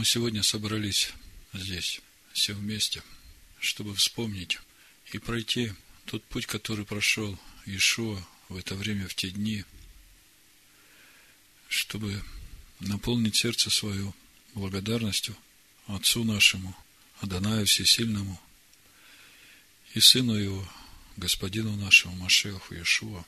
Мы 0.00 0.06
сегодня 0.06 0.42
собрались 0.42 1.12
здесь, 1.52 2.00
все 2.32 2.54
вместе, 2.54 3.02
чтобы 3.58 3.94
вспомнить 3.94 4.58
и 5.12 5.18
пройти 5.18 5.74
тот 6.06 6.24
путь, 6.24 6.46
который 6.46 6.86
прошел 6.86 7.38
Ишуа 7.66 8.26
в 8.48 8.56
это 8.56 8.76
время, 8.76 9.08
в 9.08 9.14
те 9.14 9.28
дни, 9.28 9.62
чтобы 11.68 12.24
наполнить 12.78 13.36
сердце 13.36 13.68
свое 13.68 14.14
благодарностью 14.54 15.36
Отцу 15.86 16.24
нашему, 16.24 16.74
Адонаю 17.18 17.66
Всесильному 17.66 18.40
и 19.92 20.00
Сыну 20.00 20.32
Его, 20.32 20.66
Господину 21.18 21.76
нашему 21.76 22.16
Машеху 22.16 22.74
Иешуа, 22.74 23.22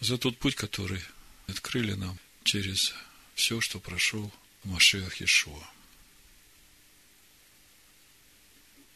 за 0.00 0.18
тот 0.18 0.36
путь, 0.38 0.56
который 0.56 1.04
открыли 1.46 1.92
нам 1.92 2.18
через 2.42 2.92
все, 3.36 3.60
что 3.60 3.78
прошел 3.78 4.34
Машех 4.64 5.20
Иешуа. 5.20 5.64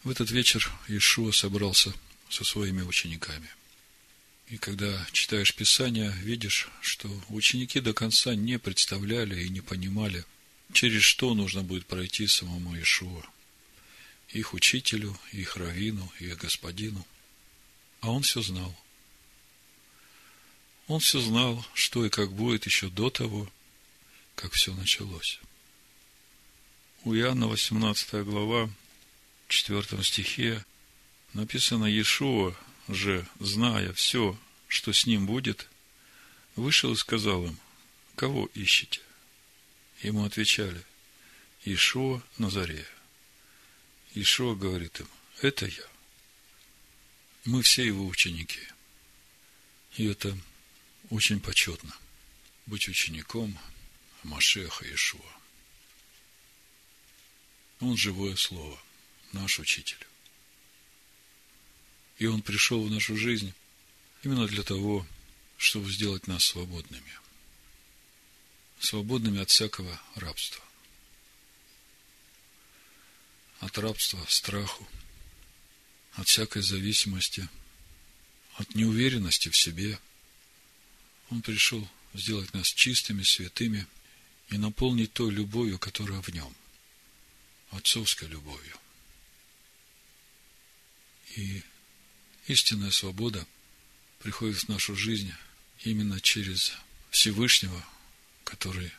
В 0.05 0.11
этот 0.11 0.31
вечер 0.31 0.71
Иешуа 0.87 1.33
собрался 1.33 1.93
со 2.29 2.45
своими 2.45 2.83
учениками. 2.83 3.49
И 4.49 4.57
когда 4.57 5.07
читаешь 5.13 5.55
Писание, 5.55 6.11
видишь, 6.23 6.69
что 6.81 7.09
ученики 7.29 7.81
до 7.81 7.93
конца 7.93 8.35
не 8.35 8.59
представляли 8.59 9.43
и 9.43 9.49
не 9.49 9.61
понимали, 9.61 10.25
через 10.73 11.03
что 11.03 11.35
нужно 11.35 11.63
будет 11.63 11.87
пройти 11.87 12.27
самому 12.27 12.75
Иешуа, 12.77 13.23
их 14.29 14.55
учителю, 14.55 15.19
их 15.33 15.57
раввину, 15.57 16.11
их 16.21 16.39
господину. 16.39 17.07
А 18.01 18.11
он 18.11 18.23
все 18.23 18.41
знал. 18.41 18.75
Он 20.87 21.01
все 21.01 21.21
знал, 21.21 21.67
что 21.75 22.07
и 22.07 22.09
как 22.09 22.33
будет 22.33 22.65
еще 22.67 22.89
до 22.89 23.11
того, 23.11 23.51
как 24.37 24.53
все 24.53 24.73
началось. 24.75 25.41
У 27.05 27.15
Иоанна 27.15 27.49
18 27.49 28.25
глава, 28.25 28.71
4 29.49 30.03
стихе 30.05 30.65
написано 31.33 31.87
Иешуа 31.87 32.55
же, 32.89 33.27
зная 33.41 33.93
все, 33.95 34.39
что 34.69 34.93
с 34.93 35.07
ним 35.07 35.27
будет, 35.27 35.69
вышел 36.55 36.93
и 36.93 36.97
сказал 36.97 37.47
им, 37.47 37.59
кого 38.15 38.47
ищете? 38.55 39.01
Ему 40.03 40.25
отвечали, 40.25 40.85
Ишуа 41.65 42.23
Назарея. 42.37 42.87
Ишуа 44.15 44.55
говорит 44.55 45.01
им, 45.01 45.09
это 45.41 45.67
я. 45.67 45.85
Мы 47.45 47.63
все 47.63 47.85
его 47.85 48.07
ученики. 48.07 48.61
И 49.97 50.07
это 50.07 50.37
очень 51.11 51.41
почетно. 51.41 51.93
Быть 52.67 52.89
учеником 52.89 53.59
Машеха 54.23 54.85
Ишуа. 54.95 55.21
Он 57.81 57.97
живое 57.97 58.37
слово, 58.37 58.79
наш 59.33 59.59
учитель. 59.59 60.07
И 62.19 62.27
он 62.27 62.43
пришел 62.43 62.83
в 62.83 62.91
нашу 62.91 63.17
жизнь 63.17 63.55
именно 64.23 64.47
для 64.47 64.63
того, 64.63 65.07
чтобы 65.57 65.91
сделать 65.91 66.27
нас 66.27 66.45
свободными. 66.45 67.13
Свободными 68.81 69.41
от 69.41 69.51
всякого 69.51 70.01
рабства. 70.15 70.63
От 73.61 73.77
рабства, 73.79 74.25
страху, 74.29 74.89
от 76.13 76.29
всякой 76.29 76.63
зависимости, 76.63 77.49
от 78.55 78.75
неуверенности 78.75 79.49
в 79.49 79.57
себе. 79.57 79.99
Он 81.31 81.43
пришел 81.43 81.89
сделать 82.15 82.53
нас 82.55 82.69
чистыми, 82.69 83.23
святыми 83.23 83.87
и 84.49 84.59
наполнить 84.59 85.13
той 85.13 85.31
любовью, 85.31 85.79
которая 85.79 86.21
в 86.23 86.29
нем. 86.29 86.55
Отцовской 87.71 88.29
любовью. 88.29 88.77
И 91.37 91.63
истинная 92.47 92.91
свобода– 92.91 93.47
приходит 94.19 94.59
в 94.59 94.69
нашу 94.69 94.97
жизнь 94.97 95.33
именно 95.85 96.21
через 96.21 96.73
Всевышнего, 97.11 97.85
который 98.45 98.93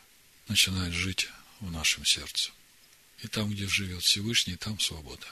начинает 0.48 0.92
жить 0.92 1.28
в 1.60 1.70
нашем 1.70 2.04
сердце. 2.04 2.52
И 3.22 3.28
там, 3.28 3.50
где 3.50 3.66
живет 3.66 4.02
Всевышний, 4.02 4.56
там 4.56 4.80
свобода. 4.80 5.26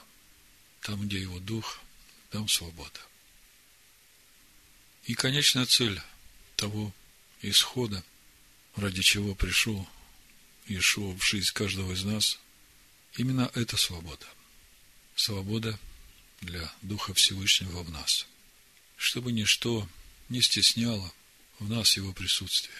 Там, 0.82 1.06
где 1.06 1.20
его 1.20 1.38
дух, 1.40 1.80
там 2.30 2.48
свобода. 2.48 3.00
И 5.04 5.14
конечная 5.14 5.64
цель 5.64 6.00
того 6.56 6.92
исхода, 7.40 8.04
ради 8.76 9.02
чего 9.02 9.34
пришел 9.34 9.88
Иешуа 10.66 11.16
в 11.16 11.24
жизнь 11.24 11.52
каждого 11.54 11.92
из 11.92 12.04
нас, 12.04 12.38
именно 13.16 13.50
эта 13.54 13.76
свобода. 13.78 14.26
Свобода 15.16 15.78
для 16.40 16.72
Духа 16.82 17.14
Всевышнего 17.14 17.82
в 17.82 17.90
нас– 17.90 18.26
чтобы 18.98 19.30
ничто 19.30 19.88
не 20.28 20.42
стесняло 20.42 21.10
в 21.60 21.70
нас 21.70 21.96
его 21.96 22.12
присутствие. 22.12 22.76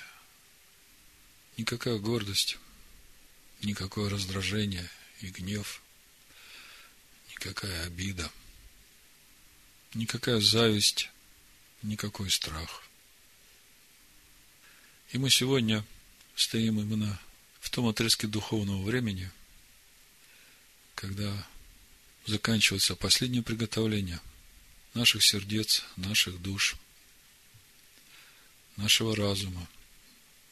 Никакая 1.56 1.98
гордость, 1.98 2.58
никакое 3.62 4.10
раздражение 4.10 4.90
и 5.20 5.28
гнев, 5.28 5.80
никакая 7.30 7.86
обида, 7.86 8.30
никакая 9.94 10.40
зависть, 10.40 11.10
никакой 11.82 12.30
страх. 12.30 12.82
И 15.12 15.18
мы 15.18 15.30
сегодня 15.30 15.84
стоим 16.34 16.80
именно 16.80 17.18
в 17.60 17.70
том 17.70 17.86
отрезке 17.86 18.26
духовного 18.26 18.82
времени, 18.82 19.30
когда 20.96 21.46
заканчивается 22.28 22.94
последнее 22.94 23.42
приготовление– 23.42 24.20
наших 24.94 25.22
сердец, 25.22 25.84
наших 25.96 26.40
душ, 26.40 26.76
нашего 28.76 29.14
разума, 29.14 29.68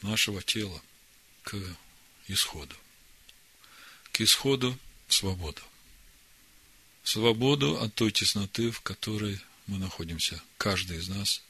нашего 0.01 0.41
тела 0.41 0.81
к 1.43 1.55
исходу. 2.27 2.75
К 4.11 4.21
исходу 4.21 4.77
в 5.07 5.13
свободу. 5.13 5.61
Свободу 7.03 7.79
от 7.81 7.93
той 7.93 8.11
тесноты, 8.11 8.71
в 8.71 8.81
которой 8.81 9.39
мы 9.65 9.77
находимся, 9.77 10.41
каждый 10.57 10.97
из 10.97 11.07
нас 11.07 11.41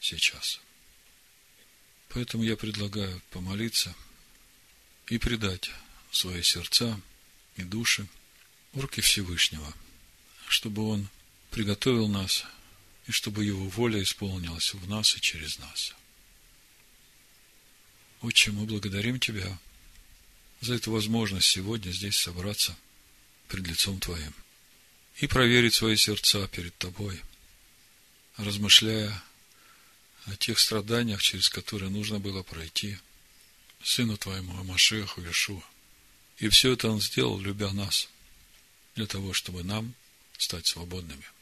сейчас. 0.00 0.60
Поэтому 2.08 2.42
я 2.42 2.56
предлагаю 2.56 3.20
помолиться 3.30 3.94
и 5.06 5.18
предать 5.18 5.70
свои 6.10 6.42
сердца 6.42 7.00
и 7.56 7.62
души 7.62 8.08
в 8.72 8.80
руки 8.80 9.00
Всевышнего, 9.00 9.72
чтобы 10.48 10.88
Он 10.88 11.08
приготовил 11.50 12.08
нас, 12.08 12.44
и 13.06 13.12
чтобы 13.12 13.44
Его 13.44 13.68
воля 13.68 14.02
исполнилась 14.02 14.74
в 14.74 14.88
нас 14.88 15.16
и 15.16 15.20
через 15.20 15.58
нас. 15.58 15.94
Отче, 18.20 18.52
мы 18.52 18.66
благодарим 18.66 19.18
Тебя 19.18 19.58
за 20.60 20.74
эту 20.74 20.92
возможность 20.92 21.48
сегодня 21.48 21.90
здесь 21.90 22.16
собраться 22.16 22.76
пред 23.48 23.66
лицом 23.66 23.98
Твоим 23.98 24.34
и 25.16 25.26
проверить 25.26 25.74
свои 25.74 25.96
сердца 25.96 26.46
перед 26.48 26.76
Тобой, 26.78 27.20
размышляя 28.36 29.22
о 30.26 30.36
тех 30.36 30.58
страданиях, 30.58 31.22
через 31.22 31.48
которые 31.48 31.90
нужно 31.90 32.20
было 32.20 32.42
пройти 32.42 32.98
Сыну 33.82 34.16
Твоему, 34.16 34.56
Амашеху 34.58 35.22
Иешуа. 35.22 35.62
И 36.38 36.48
все 36.48 36.72
это 36.72 36.90
Он 36.90 37.00
сделал, 37.00 37.40
любя 37.40 37.72
нас, 37.72 38.08
для 39.00 39.06
того, 39.06 39.32
чтобы 39.32 39.64
нам 39.64 39.94
стать 40.38 40.66
свободными– 40.66 41.24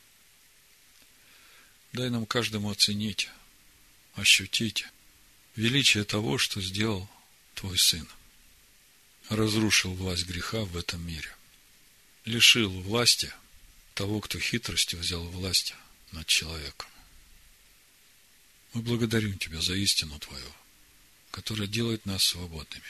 Дай 1.93 2.11
нам 2.11 2.27
каждому 2.27 2.71
оценить, 2.71 3.29
ощутить 4.15 4.85
величие 5.57 6.05
того, 6.05 6.39
что 6.39 6.61
сделал 6.61 7.09
Твой 7.55 7.79
Сын. 7.79 8.07
Разрушил 9.31 9.95
власть 9.95 10.27
греха 10.27 10.65
в 10.65 10.77
этом 10.77 11.07
мире. 11.07 11.35
Лишил 12.25 12.71
власти 12.83 13.33
того, 13.95 14.21
кто 14.21 14.39
хитростью 14.39 14.99
взял 14.99 15.25
власть 15.29 15.75
над 16.13 16.27
человеком. 16.27 16.89
Мы 18.75 18.83
благодарим 18.83 19.39
Тебя 19.39 19.61
за 19.61 19.75
истину 19.75 20.19
Твою, 20.19 20.53
которая 21.31 21.67
делает 21.67 22.05
нас 22.07 22.23
свободными. 22.23 22.85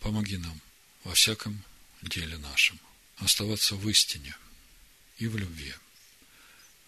Помоги 0.00 0.38
нам 0.38 0.60
во 1.04 1.14
всяком 1.14 1.62
деле 2.02 2.38
нашем 2.38 2.80
оставаться 3.16 3.76
в 3.76 3.88
истине 3.88 4.36
и 5.18 5.26
в 5.26 5.36
любви– 5.36 5.74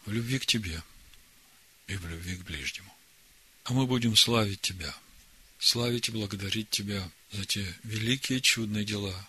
в 0.08 0.12
любви 0.12 0.38
к 0.38 0.46
Тебе 0.46 0.82
и 1.86 1.96
в 1.96 2.06
любви 2.08 2.36
к 2.36 2.40
ближнему. 2.40 2.92
А 3.64 3.74
мы 3.74 3.86
будем 3.86 4.16
славить 4.16 4.62
Тебя, 4.62 4.94
славить 5.58 6.08
и 6.08 6.12
благодарить 6.12 6.70
Тебя 6.70 7.08
за 7.32 7.44
те 7.44 7.74
великие 7.84 8.40
чудные 8.40 8.84
дела, 8.84 9.28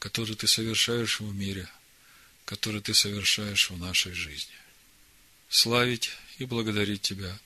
которые 0.00 0.36
Ты 0.36 0.48
совершаешь 0.48 1.20
в 1.20 1.32
мире, 1.32 1.68
которые 2.44 2.82
Ты 2.82 2.92
совершаешь 2.92 3.70
в 3.70 3.78
нашей 3.78 4.12
жизни. 4.12 4.54
Славить 5.48 6.10
и 6.38 6.44
благодарить 6.44 7.02
Тебя 7.02 7.38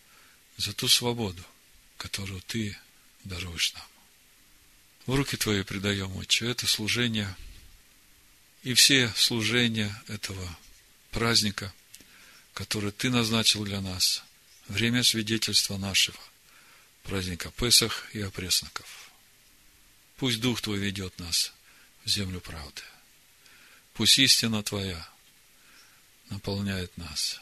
за 0.57 0.73
ту 0.73 0.89
свободу, 0.89 1.45
которую 1.99 2.41
Ты 2.47 2.79
даруешь 3.25 3.75
нам. 3.75 3.85
в 5.05 5.15
руки 5.15 5.37
Твои 5.37 5.63
предаем, 5.65 6.17
Отче, 6.17 6.47
это 6.47 6.67
служение 6.67 7.37
и 8.63 8.75
все 8.75 9.13
служения 9.17 9.95
этого 10.09 10.59
праздника, 11.11 11.73
который 12.55 12.93
Ты 12.93 13.11
назначил 13.11 13.65
для 13.65 13.81
нас, 13.81 14.23
время 14.67 15.03
свидетельства 15.03 15.77
нашего, 15.77 16.19
праздника 17.03 17.51
Песах 17.51 18.09
и 18.15 18.21
опресноков. 18.21 19.11
Пусть 20.17 20.41
Дух 20.41 20.61
Твой 20.61 20.79
ведет 20.79 21.19
нас 21.19 21.53
в 22.05 22.09
землю 22.09 22.41
правды. 22.41 22.83
Пусть 23.95 24.19
истина 24.19 24.63
Твоя 24.63 25.09
наполняет 26.31 26.97
нас. 26.97 27.41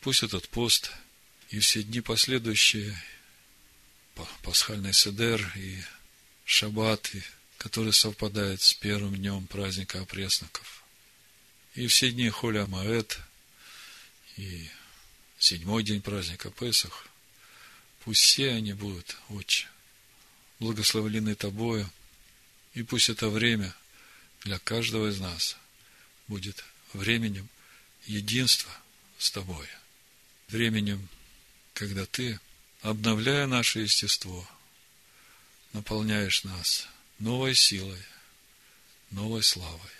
Пусть 0.00 0.22
этот 0.22 0.48
пост 0.48 0.92
и 1.50 1.58
все 1.60 1.82
дни 1.82 2.00
последующие, 2.00 2.96
пасхальный 4.42 4.92
седер 4.92 5.52
и 5.56 5.82
шаббат, 6.44 7.12
который 7.66 7.92
совпадает 7.92 8.62
с 8.62 8.74
первым 8.74 9.16
днем 9.16 9.48
праздника 9.48 10.00
опресноков, 10.00 10.84
и 11.74 11.88
все 11.88 12.12
дни 12.12 12.30
Холя 12.30 12.64
Маэт, 12.66 13.18
и 14.36 14.70
седьмой 15.40 15.82
день 15.82 16.00
праздника 16.00 16.52
Песах, 16.52 17.08
пусть 18.04 18.20
все 18.20 18.52
они 18.52 18.72
будут, 18.72 19.16
Отче, 19.30 19.66
благословлены 20.60 21.34
Тобою, 21.34 21.90
и 22.74 22.84
пусть 22.84 23.08
это 23.08 23.28
время 23.30 23.74
для 24.44 24.60
каждого 24.60 25.10
из 25.10 25.18
нас 25.18 25.56
будет 26.28 26.64
временем 26.92 27.48
единства 28.06 28.70
с 29.18 29.28
Тобой, 29.32 29.66
временем, 30.46 31.08
когда 31.74 32.06
Ты, 32.06 32.38
обновляя 32.82 33.48
наше 33.48 33.80
естество, 33.80 34.48
наполняешь 35.72 36.44
нас 36.44 36.86
новой 37.18 37.54
силой, 37.54 38.02
новой 39.10 39.42
славой, 39.42 39.90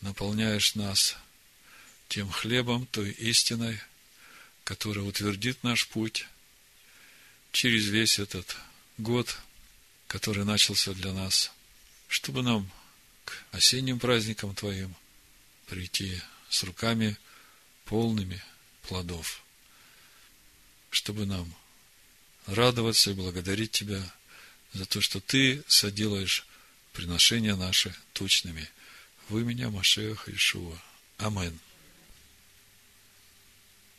наполняешь 0.00 0.74
нас 0.74 1.16
тем 2.08 2.30
хлебом, 2.30 2.86
той 2.86 3.10
истиной, 3.10 3.80
которая 4.64 5.04
утвердит 5.04 5.62
наш 5.62 5.86
путь 5.88 6.26
через 7.52 7.86
весь 7.86 8.18
этот 8.18 8.56
год, 8.98 9.38
который 10.06 10.44
начался 10.44 10.92
для 10.92 11.12
нас, 11.12 11.52
чтобы 12.08 12.42
нам 12.42 12.70
к 13.24 13.32
осенним 13.52 13.98
праздникам 13.98 14.54
Твоим 14.54 14.94
прийти 15.66 16.20
с 16.48 16.62
руками 16.62 17.16
полными 17.84 18.42
плодов, 18.82 19.42
чтобы 20.90 21.26
нам 21.26 21.52
радоваться 22.46 23.10
и 23.10 23.14
благодарить 23.14 23.72
Тебя 23.72 24.02
за 24.72 24.86
то, 24.86 25.00
что 25.00 25.20
Ты 25.20 25.62
соделаешь 25.68 26.46
приношения 26.92 27.56
наши 27.56 27.94
точными. 28.12 28.68
Вы 29.28 29.44
меня, 29.44 29.70
Машех 29.70 30.28
Ишуа. 30.28 30.76
Амин. 31.18 31.58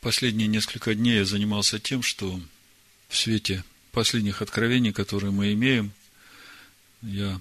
Последние 0.00 0.48
несколько 0.48 0.94
дней 0.94 1.18
я 1.18 1.24
занимался 1.24 1.78
тем, 1.78 2.02
что 2.02 2.40
в 3.08 3.16
свете 3.16 3.64
последних 3.92 4.42
откровений, 4.42 4.92
которые 4.92 5.32
мы 5.32 5.52
имеем, 5.52 5.92
я 7.02 7.40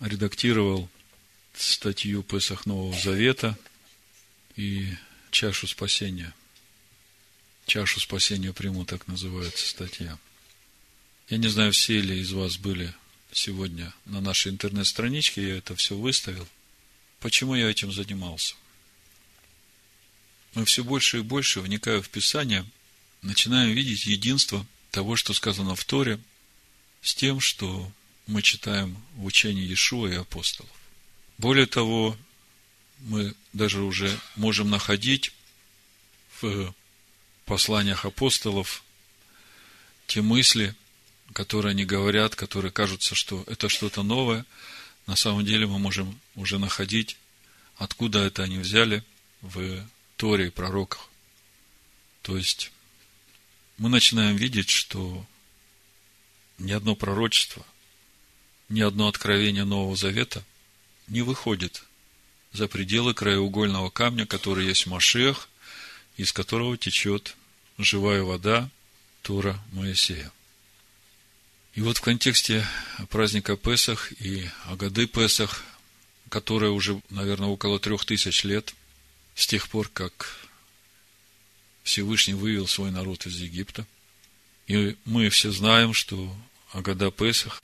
редактировал 0.00 0.88
статью 1.54 2.22
Песах 2.22 2.66
Нового 2.66 2.98
Завета 2.98 3.58
и 4.56 4.94
чашу 5.30 5.66
спасения. 5.66 6.34
Чашу 7.66 8.00
спасения 8.00 8.52
приму, 8.52 8.84
так 8.84 9.06
называется 9.08 9.66
статья. 9.66 10.18
Я 11.28 11.36
не 11.36 11.48
знаю, 11.48 11.72
все 11.72 12.00
ли 12.00 12.20
из 12.20 12.32
вас 12.32 12.56
были 12.56 12.94
сегодня 13.32 13.92
на 14.06 14.20
нашей 14.22 14.50
интернет-страничке, 14.50 15.46
я 15.46 15.56
это 15.58 15.76
все 15.76 15.94
выставил. 15.94 16.48
Почему 17.20 17.54
я 17.54 17.70
этим 17.70 17.92
занимался? 17.92 18.54
Мы 20.54 20.64
все 20.64 20.82
больше 20.82 21.18
и 21.18 21.22
больше, 21.22 21.60
вникая 21.60 22.00
в 22.00 22.08
Писание, 22.08 22.64
начинаем 23.20 23.72
видеть 23.72 24.06
единство 24.06 24.66
того, 24.90 25.16
что 25.16 25.34
сказано 25.34 25.76
в 25.76 25.84
Торе, 25.84 26.18
с 27.02 27.14
тем, 27.14 27.40
что 27.40 27.92
мы 28.26 28.40
читаем 28.40 28.96
в 29.16 29.26
учении 29.26 29.64
Иешуа 29.64 30.08
и 30.08 30.14
апостолов. 30.14 30.72
Более 31.36 31.66
того, 31.66 32.16
мы 33.00 33.34
даже 33.52 33.82
уже 33.82 34.18
можем 34.36 34.70
находить 34.70 35.32
в 36.40 36.74
посланиях 37.44 38.06
апостолов 38.06 38.82
те 40.06 40.22
мысли, 40.22 40.74
которые 41.32 41.70
они 41.72 41.84
говорят, 41.84 42.34
которые 42.34 42.72
кажутся, 42.72 43.14
что 43.14 43.44
это 43.46 43.68
что-то 43.68 44.02
новое, 44.02 44.44
на 45.06 45.16
самом 45.16 45.44
деле 45.44 45.66
мы 45.66 45.78
можем 45.78 46.18
уже 46.34 46.58
находить, 46.58 47.16
откуда 47.76 48.20
это 48.20 48.42
они 48.42 48.58
взяли 48.58 49.02
в 49.40 49.84
Торе 50.16 50.48
и 50.48 50.50
пророках. 50.50 51.08
То 52.22 52.36
есть, 52.36 52.72
мы 53.78 53.88
начинаем 53.88 54.36
видеть, 54.36 54.68
что 54.68 55.24
ни 56.58 56.72
одно 56.72 56.94
пророчество, 56.94 57.64
ни 58.68 58.80
одно 58.80 59.08
откровение 59.08 59.64
Нового 59.64 59.96
Завета 59.96 60.44
не 61.06 61.22
выходит 61.22 61.84
за 62.52 62.68
пределы 62.68 63.14
краеугольного 63.14 63.90
камня, 63.90 64.26
который 64.26 64.66
есть 64.66 64.86
в 64.86 64.90
Машех, 64.90 65.48
из 66.16 66.32
которого 66.32 66.76
течет 66.76 67.36
живая 67.78 68.22
вода 68.22 68.68
Тура 69.22 69.62
Моисея. 69.72 70.32
И 71.78 71.80
вот 71.80 71.98
в 71.98 72.00
контексте 72.00 72.66
праздника 73.08 73.56
Песах 73.56 74.10
и 74.20 74.50
Агады 74.64 75.06
Песах, 75.06 75.62
которая 76.28 76.72
уже, 76.72 77.00
наверное, 77.08 77.50
около 77.50 77.78
трех 77.78 78.04
тысяч 78.04 78.42
лет, 78.42 78.74
с 79.36 79.46
тех 79.46 79.68
пор, 79.68 79.88
как 79.88 80.40
Всевышний 81.84 82.34
вывел 82.34 82.66
свой 82.66 82.90
народ 82.90 83.26
из 83.26 83.36
Египта. 83.36 83.86
И 84.66 84.96
мы 85.04 85.28
все 85.28 85.52
знаем, 85.52 85.94
что 85.94 86.36
Агада 86.72 87.12
Песах, 87.12 87.62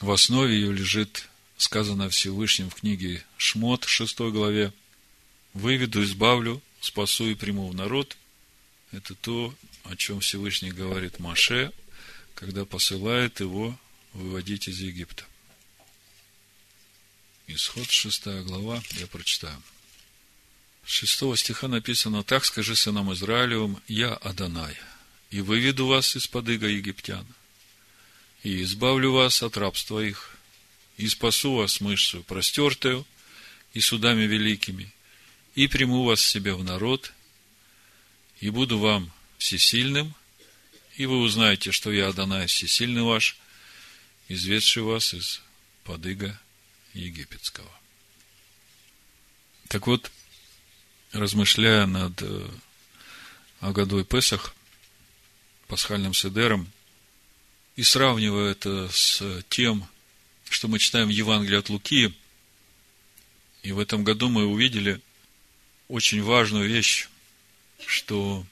в 0.00 0.10
основе 0.10 0.54
ее 0.54 0.72
лежит 0.72 1.28
сказано 1.58 2.08
Всевышним 2.08 2.70
в 2.70 2.76
книге 2.76 3.22
Шмот, 3.36 3.84
6 3.84 4.20
главе, 4.20 4.72
«Выведу, 5.52 6.02
избавлю, 6.02 6.62
спасу 6.80 7.28
и 7.28 7.34
приму 7.34 7.68
в 7.68 7.74
народ». 7.74 8.16
Это 8.90 9.14
то, 9.14 9.54
о 9.84 9.96
чем 9.96 10.20
Всевышний 10.20 10.70
говорит 10.70 11.18
Маше, 11.18 11.72
когда 12.42 12.64
посылает 12.64 13.38
его 13.38 13.78
выводить 14.14 14.66
из 14.66 14.80
Египта. 14.80 15.24
Исход 17.46 17.88
6 17.88 18.26
глава, 18.42 18.82
я 18.98 19.06
прочитаю. 19.06 19.62
С 20.84 20.90
6 20.90 21.38
стиха 21.38 21.68
написано, 21.68 22.24
«Так 22.24 22.44
скажи 22.44 22.74
сынам 22.74 23.12
Израилевым, 23.12 23.80
я 23.86 24.14
Адонай, 24.14 24.76
и 25.30 25.40
выведу 25.40 25.86
вас 25.86 26.16
из-под 26.16 26.48
иго 26.48 26.66
египтян, 26.66 27.24
и 28.42 28.64
избавлю 28.64 29.12
вас 29.12 29.44
от 29.44 29.56
рабства 29.56 30.00
их, 30.00 30.36
и 30.96 31.06
спасу 31.06 31.54
вас 31.54 31.80
мышцу 31.80 32.24
простертую 32.24 33.06
и 33.72 33.80
судами 33.80 34.22
великими, 34.22 34.92
и 35.54 35.68
приму 35.68 36.02
вас 36.02 36.20
себе 36.20 36.54
в 36.54 36.64
народ, 36.64 37.12
и 38.40 38.50
буду 38.50 38.80
вам 38.80 39.12
всесильным, 39.38 40.16
и 40.96 41.06
вы 41.06 41.20
узнаете, 41.20 41.72
что 41.72 41.90
я 41.92 42.08
Адонай 42.08 42.46
всесильный 42.46 43.02
ваш, 43.02 43.38
изведший 44.28 44.82
вас 44.82 45.14
из 45.14 45.40
подыга 45.84 46.38
египетского. 46.94 47.70
Так 49.68 49.86
вот, 49.86 50.10
размышляя 51.12 51.86
над 51.86 52.20
э, 52.20 52.48
Агадой 53.60 54.04
Песах, 54.04 54.54
пасхальным 55.66 56.12
седером, 56.12 56.70
и 57.76 57.82
сравнивая 57.82 58.52
это 58.52 58.90
с 58.90 59.42
тем, 59.48 59.88
что 60.50 60.68
мы 60.68 60.78
читаем 60.78 61.08
в 61.08 61.12
Евангелии 61.12 61.58
от 61.58 61.70
Луки, 61.70 62.14
и 63.62 63.72
в 63.72 63.78
этом 63.78 64.04
году 64.04 64.28
мы 64.28 64.44
увидели 64.44 65.00
очень 65.88 66.22
важную 66.22 66.68
вещь, 66.68 67.08
что 67.86 68.44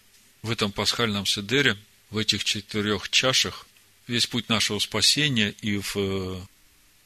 в 0.42 0.50
этом 0.50 0.72
пасхальном 0.72 1.26
седере, 1.26 1.76
в 2.10 2.18
этих 2.18 2.44
четырех 2.44 3.08
чашах, 3.08 3.66
весь 4.06 4.26
путь 4.26 4.48
нашего 4.48 4.78
спасения 4.78 5.54
и 5.62 5.78
в 5.78 5.96
э, 5.96 6.40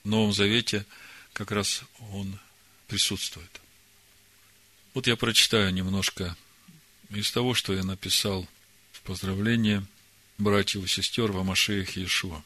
Новом 0.04 0.32
Завете 0.32 0.86
как 1.32 1.50
раз 1.50 1.82
он 2.12 2.38
присутствует. 2.88 3.60
Вот 4.94 5.06
я 5.06 5.16
прочитаю 5.16 5.72
немножко 5.72 6.36
из 7.10 7.30
того, 7.30 7.54
что 7.54 7.74
я 7.74 7.82
написал 7.82 8.46
в 8.92 9.00
поздравлении 9.02 9.84
братьев 10.38 10.84
и 10.84 10.88
сестер 10.88 11.32
в 11.32 11.38
Амашеях 11.38 11.96
Иешуа 11.96 12.42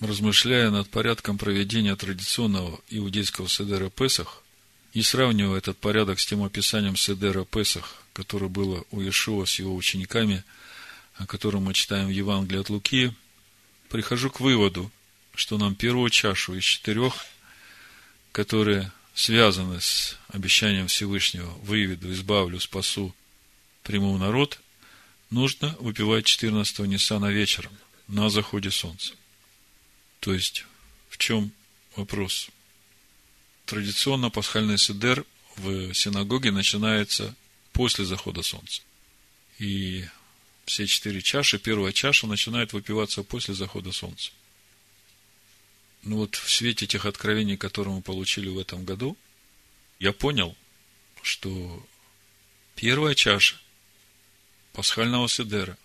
размышляя 0.00 0.70
над 0.70 0.88
порядком 0.88 1.38
проведения 1.38 1.94
традиционного 1.96 2.80
иудейского 2.90 3.48
Седера 3.48 3.90
Песах 3.90 4.42
и 4.92 5.02
сравнивая 5.02 5.58
этот 5.58 5.78
порядок 5.78 6.20
с 6.20 6.26
тем 6.26 6.42
описанием 6.42 6.96
Седера 6.96 7.44
Песах, 7.44 8.02
которое 8.12 8.48
было 8.48 8.84
у 8.90 9.00
Иешуа 9.00 9.44
с 9.44 9.58
его 9.58 9.74
учениками, 9.74 10.44
о 11.16 11.26
котором 11.26 11.64
мы 11.64 11.74
читаем 11.74 12.06
в 12.06 12.10
Евангелии 12.10 12.60
от 12.60 12.70
Луки, 12.70 13.12
прихожу 13.88 14.30
к 14.30 14.40
выводу, 14.40 14.90
что 15.34 15.58
нам 15.58 15.74
первую 15.74 16.10
чашу 16.10 16.54
из 16.54 16.64
четырех, 16.64 17.14
которые 18.32 18.92
связаны 19.14 19.80
с 19.80 20.18
обещанием 20.28 20.88
Всевышнего 20.88 21.50
«выведу, 21.62 22.12
избавлю, 22.12 22.58
спасу, 22.58 23.14
приму 23.82 24.16
народ», 24.18 24.60
нужно 25.30 25.76
выпивать 25.80 26.26
14-го 26.26 26.86
Ниссана 26.86 27.26
вечером, 27.26 27.72
на 28.08 28.28
заходе 28.28 28.70
солнца. 28.70 29.14
То 30.20 30.34
есть, 30.34 30.64
в 31.08 31.18
чем 31.18 31.52
вопрос? 31.96 32.48
Традиционно 33.66 34.30
пасхальный 34.30 34.78
седер 34.78 35.24
в 35.56 35.94
синагоге 35.94 36.50
начинается 36.50 37.34
после 37.72 38.04
захода 38.04 38.42
солнца. 38.42 38.82
И 39.58 40.04
все 40.66 40.86
четыре 40.86 41.20
чаши, 41.22 41.58
первая 41.58 41.92
чаша 41.92 42.26
начинает 42.26 42.72
выпиваться 42.72 43.22
после 43.22 43.54
захода 43.54 43.92
солнца. 43.92 44.30
Ну 46.02 46.18
вот 46.18 46.34
в 46.34 46.50
свете 46.50 46.86
тех 46.86 47.06
откровений, 47.06 47.56
которые 47.56 47.94
мы 47.94 48.02
получили 48.02 48.48
в 48.48 48.58
этом 48.58 48.84
году, 48.84 49.16
я 49.98 50.12
понял, 50.12 50.56
что 51.22 51.86
первая 52.74 53.14
чаша 53.14 53.56
пасхального 54.72 55.28
седера, 55.28 55.78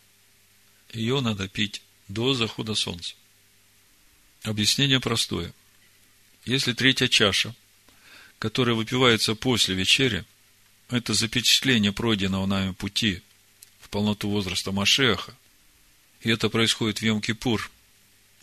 ее 0.91 1.21
надо 1.21 1.48
пить 1.48 1.81
до 2.07 2.33
захода 2.33 2.75
солнца. 2.75 3.15
Объяснение 4.43 5.00
простое. 5.00 5.53
Если 6.45 6.74
третья 6.74 7.07
чаша, 7.07 7.53
которая 8.39 8.75
выпивается 8.75 9.36
после 9.36 9.75
вечери, 9.75 10.25
это 10.89 11.13
запечатление 11.13 11.91
пройденного 11.91 12.45
нами 12.45 12.71
пути 12.71 13.21
полноту 13.89 14.29
возраста 14.29 14.72
Машеха, 14.72 15.36
и 16.22 16.29
это 16.29 16.50
происходит 16.50 17.00
в 17.00 17.03
Йом-Кипур, 17.03 17.69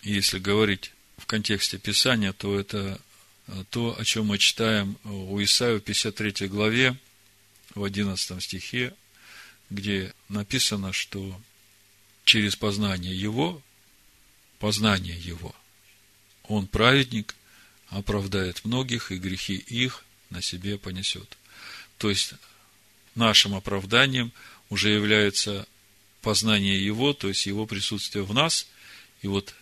если 0.02 0.38
говорить 0.38 0.92
в 1.16 1.26
контексте 1.26 1.78
Писания, 1.78 2.32
то 2.32 2.58
это 2.58 3.00
э, 3.46 3.64
то, 3.70 3.96
о 3.98 4.04
чем 4.04 4.26
мы 4.26 4.38
читаем 4.38 4.98
у 5.04 5.42
Исаия 5.42 5.78
в 5.78 5.80
53 5.80 6.48
главе, 6.48 6.96
в 7.74 7.84
11 7.84 8.42
стихе, 8.42 8.94
где 9.70 10.14
написано, 10.28 10.92
что 10.92 11.40
через 12.24 12.56
познание 12.56 13.18
Его, 13.18 13.62
познание 14.58 15.18
Его, 15.18 15.54
Он 16.44 16.66
праведник, 16.66 17.34
оправдает 17.88 18.64
многих, 18.64 19.12
и 19.12 19.18
грехи 19.18 19.54
их 19.54 20.04
на 20.30 20.42
себе 20.42 20.78
понесет. 20.78 21.36
То 21.98 22.10
есть, 22.10 22.34
нашим 23.14 23.54
оправданием 23.54 24.32
уже 24.68 24.90
является 24.90 25.66
познание 26.22 26.84
Его, 26.84 27.12
то 27.12 27.28
есть 27.28 27.46
Его 27.46 27.66
присутствие 27.66 28.24
в 28.24 28.34
нас, 28.34 28.66
и 29.22 29.28
вот 29.28 29.54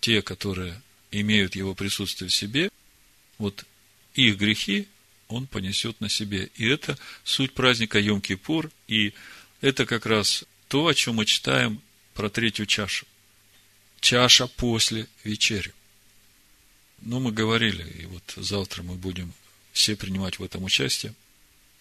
те, 0.00 0.22
которые 0.22 0.82
имеют 1.10 1.54
его 1.54 1.74
присутствие 1.74 2.28
в 2.28 2.34
себе, 2.34 2.70
вот 3.38 3.64
их 4.14 4.36
грехи 4.36 4.88
он 5.28 5.46
понесет 5.46 6.00
на 6.00 6.08
себе. 6.08 6.50
И 6.56 6.66
это 6.66 6.98
суть 7.24 7.52
праздника 7.52 8.00
Йом-Кипур, 8.00 8.70
и 8.88 9.14
это 9.60 9.86
как 9.86 10.06
раз 10.06 10.44
то, 10.68 10.86
о 10.86 10.94
чем 10.94 11.16
мы 11.16 11.24
читаем 11.24 11.80
про 12.14 12.28
третью 12.28 12.66
чашу. 12.66 13.06
Чаша 14.00 14.46
после 14.48 15.06
вечери. 15.24 15.72
Ну, 17.00 17.20
мы 17.20 17.32
говорили, 17.32 17.88
и 18.02 18.06
вот 18.06 18.34
завтра 18.36 18.82
мы 18.82 18.94
будем 18.94 19.32
все 19.72 19.96
принимать 19.96 20.38
в 20.38 20.42
этом 20.42 20.64
участие. 20.64 21.14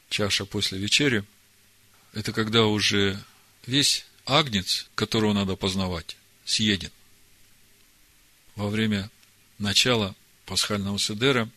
Чаша 0.09 0.45
после 0.45 0.77
вечери– 0.77 1.23
это 2.13 2.33
когда 2.33 2.65
уже 2.65 3.19
весь 3.65 4.05
агнец, 4.25 4.89
которого 4.95 5.33
надо 5.33 5.55
познавать, 5.55 6.17
съеден 6.45 6.91
во 8.55 8.69
время 8.69 9.09
начала 9.57 10.15
пасхального 10.45 10.99
седера 10.99 11.49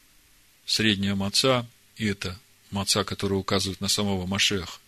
средняя 0.66 1.14
маца, 1.14 1.66
и 1.96 2.06
это 2.06 2.38
маца, 2.70 3.04
которая 3.04 3.38
указывает 3.38 3.80
на 3.80 3.88
самого 3.88 4.26
Машеха, 4.26 4.78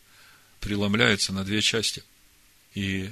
преломляется 0.60 1.32
на 1.32 1.44
две 1.44 1.60
части. 1.60 2.02
И 2.74 3.10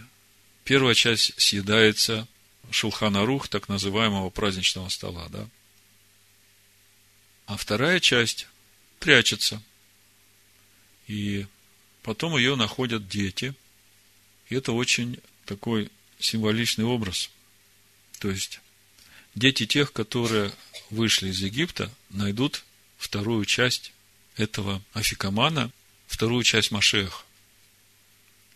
первая 0.64 0.94
часть 0.94 1.38
съедается 1.40 2.26
шулхана 2.70 3.26
рух, 3.26 3.48
так 3.48 3.68
называемого 3.68 4.30
праздничного 4.30 4.88
стола, 4.88 5.28
да. 5.28 5.48
А 7.46 7.56
вторая 7.56 8.00
часть 8.00 8.46
прячется. 9.00 9.62
И 11.06 11.46
потом 12.04 12.36
ее 12.36 12.54
находят 12.54 13.08
дети. 13.08 13.54
И 14.48 14.54
это 14.54 14.72
очень 14.72 15.18
такой 15.46 15.90
символичный 16.20 16.84
образ. 16.84 17.30
То 18.20 18.30
есть, 18.30 18.60
дети 19.34 19.66
тех, 19.66 19.92
которые 19.92 20.52
вышли 20.90 21.30
из 21.30 21.40
Египта, 21.40 21.90
найдут 22.10 22.62
вторую 22.98 23.46
часть 23.46 23.92
этого 24.36 24.82
афикамана, 24.92 25.72
вторую 26.06 26.44
часть 26.44 26.70
Машеха. 26.70 27.24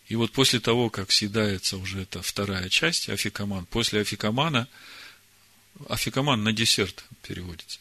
И 0.07 0.15
вот 0.15 0.31
после 0.31 0.59
того, 0.59 0.89
как 0.89 1.11
съедается 1.11 1.77
уже 1.77 2.03
эта 2.03 2.21
вторая 2.21 2.69
часть, 2.69 3.09
афикаман, 3.09 3.65
после 3.65 4.01
афикамана, 4.01 4.67
афикаман 5.87 6.43
на 6.43 6.53
десерт 6.53 7.03
переводится, 7.23 7.79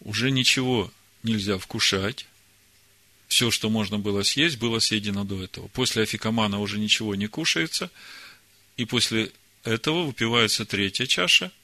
уже 0.00 0.30
ничего 0.30 0.90
нельзя 1.22 1.58
вкушать, 1.58 2.26
все, 3.30 3.50
что 3.50 3.70
можно 3.70 3.98
было 3.98 4.22
съесть, 4.22 4.58
было 4.58 4.78
съедено 4.78 5.24
до 5.24 5.42
этого. 5.42 5.68
После 5.68 6.02
афикамана 6.02 6.60
уже 6.60 6.78
ничего 6.78 7.14
не 7.14 7.26
кушается, 7.26 7.90
и 8.76 8.84
после 8.84 9.32
этого 9.64 10.04
выпивается 10.04 10.66
третья 10.66 11.06
чаша– 11.06 11.50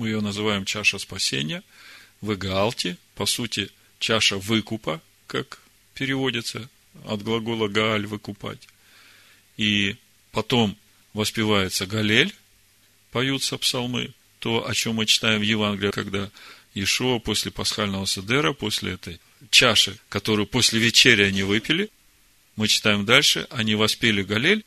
мы 0.00 0.08
ее 0.08 0.22
называем 0.22 0.64
чаша 0.64 0.98
спасения, 0.98 1.62
в 2.22 2.34
Гаалте, 2.34 2.96
по 3.16 3.26
сути, 3.26 3.70
чаша 3.98 4.38
выкупа, 4.38 5.02
как 5.26 5.60
переводится 5.92 6.70
от 7.04 7.22
глагола 7.22 7.68
Гааль 7.68 8.06
выкупать. 8.06 8.66
И 9.58 9.96
потом 10.32 10.74
воспевается 11.12 11.84
Галель, 11.84 12.34
поются 13.10 13.58
псалмы, 13.58 14.14
то, 14.38 14.66
о 14.66 14.72
чем 14.72 14.94
мы 14.94 15.04
читаем 15.04 15.40
в 15.40 15.44
Евангелии, 15.44 15.90
когда 15.90 16.30
Ишуа 16.74 17.18
после 17.18 17.50
пасхального 17.50 18.06
седера, 18.06 18.52
после 18.52 18.92
этой 18.92 19.20
чаши, 19.50 19.98
которую 20.08 20.46
после 20.46 20.78
вечери 20.78 21.22
они 21.24 21.42
выпили, 21.42 21.90
мы 22.56 22.68
читаем 22.68 23.04
дальше, 23.04 23.46
они 23.50 23.74
воспели 23.74 24.22
Галель 24.22 24.64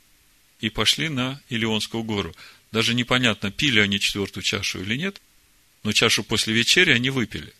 и 0.60 0.70
пошли 0.70 1.10
на 1.10 1.42
Илионскую 1.50 2.04
гору. 2.04 2.36
Даже 2.72 2.94
непонятно, 2.94 3.52
пили 3.52 3.80
они 3.80 4.00
четвертую 4.00 4.44
чашу 4.44 4.82
или 4.82 4.98
нет, 4.98 5.22
но 5.84 5.92
чашу 5.92 6.24
после 6.24 6.54
вечери 6.54 6.92
они 6.92 7.10
выпили. 7.10 7.54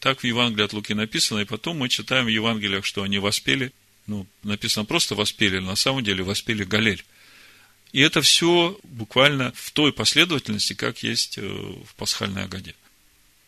Так 0.00 0.20
в 0.20 0.24
Евангелии 0.24 0.64
от 0.64 0.72
Луки 0.72 0.94
написано, 0.94 1.40
и 1.40 1.44
потом 1.44 1.78
мы 1.78 1.88
читаем 1.88 2.26
в 2.26 2.28
Евангелиях, 2.28 2.84
что 2.84 3.02
они 3.02 3.18
воспели, 3.18 3.72
ну, 4.06 4.26
написано 4.42 4.84
просто 4.84 5.14
воспели, 5.14 5.58
на 5.58 5.76
самом 5.76 6.04
деле 6.04 6.22
воспели 6.22 6.64
Галель. 6.64 7.04
И 7.92 8.00
это 8.00 8.22
все 8.22 8.78
буквально 8.82 9.52
в 9.54 9.72
той 9.72 9.92
последовательности, 9.92 10.74
как 10.74 11.02
есть 11.02 11.38
э, 11.38 11.42
в 11.42 11.94
пасхальной 11.96 12.44
Агаде. 12.44 12.74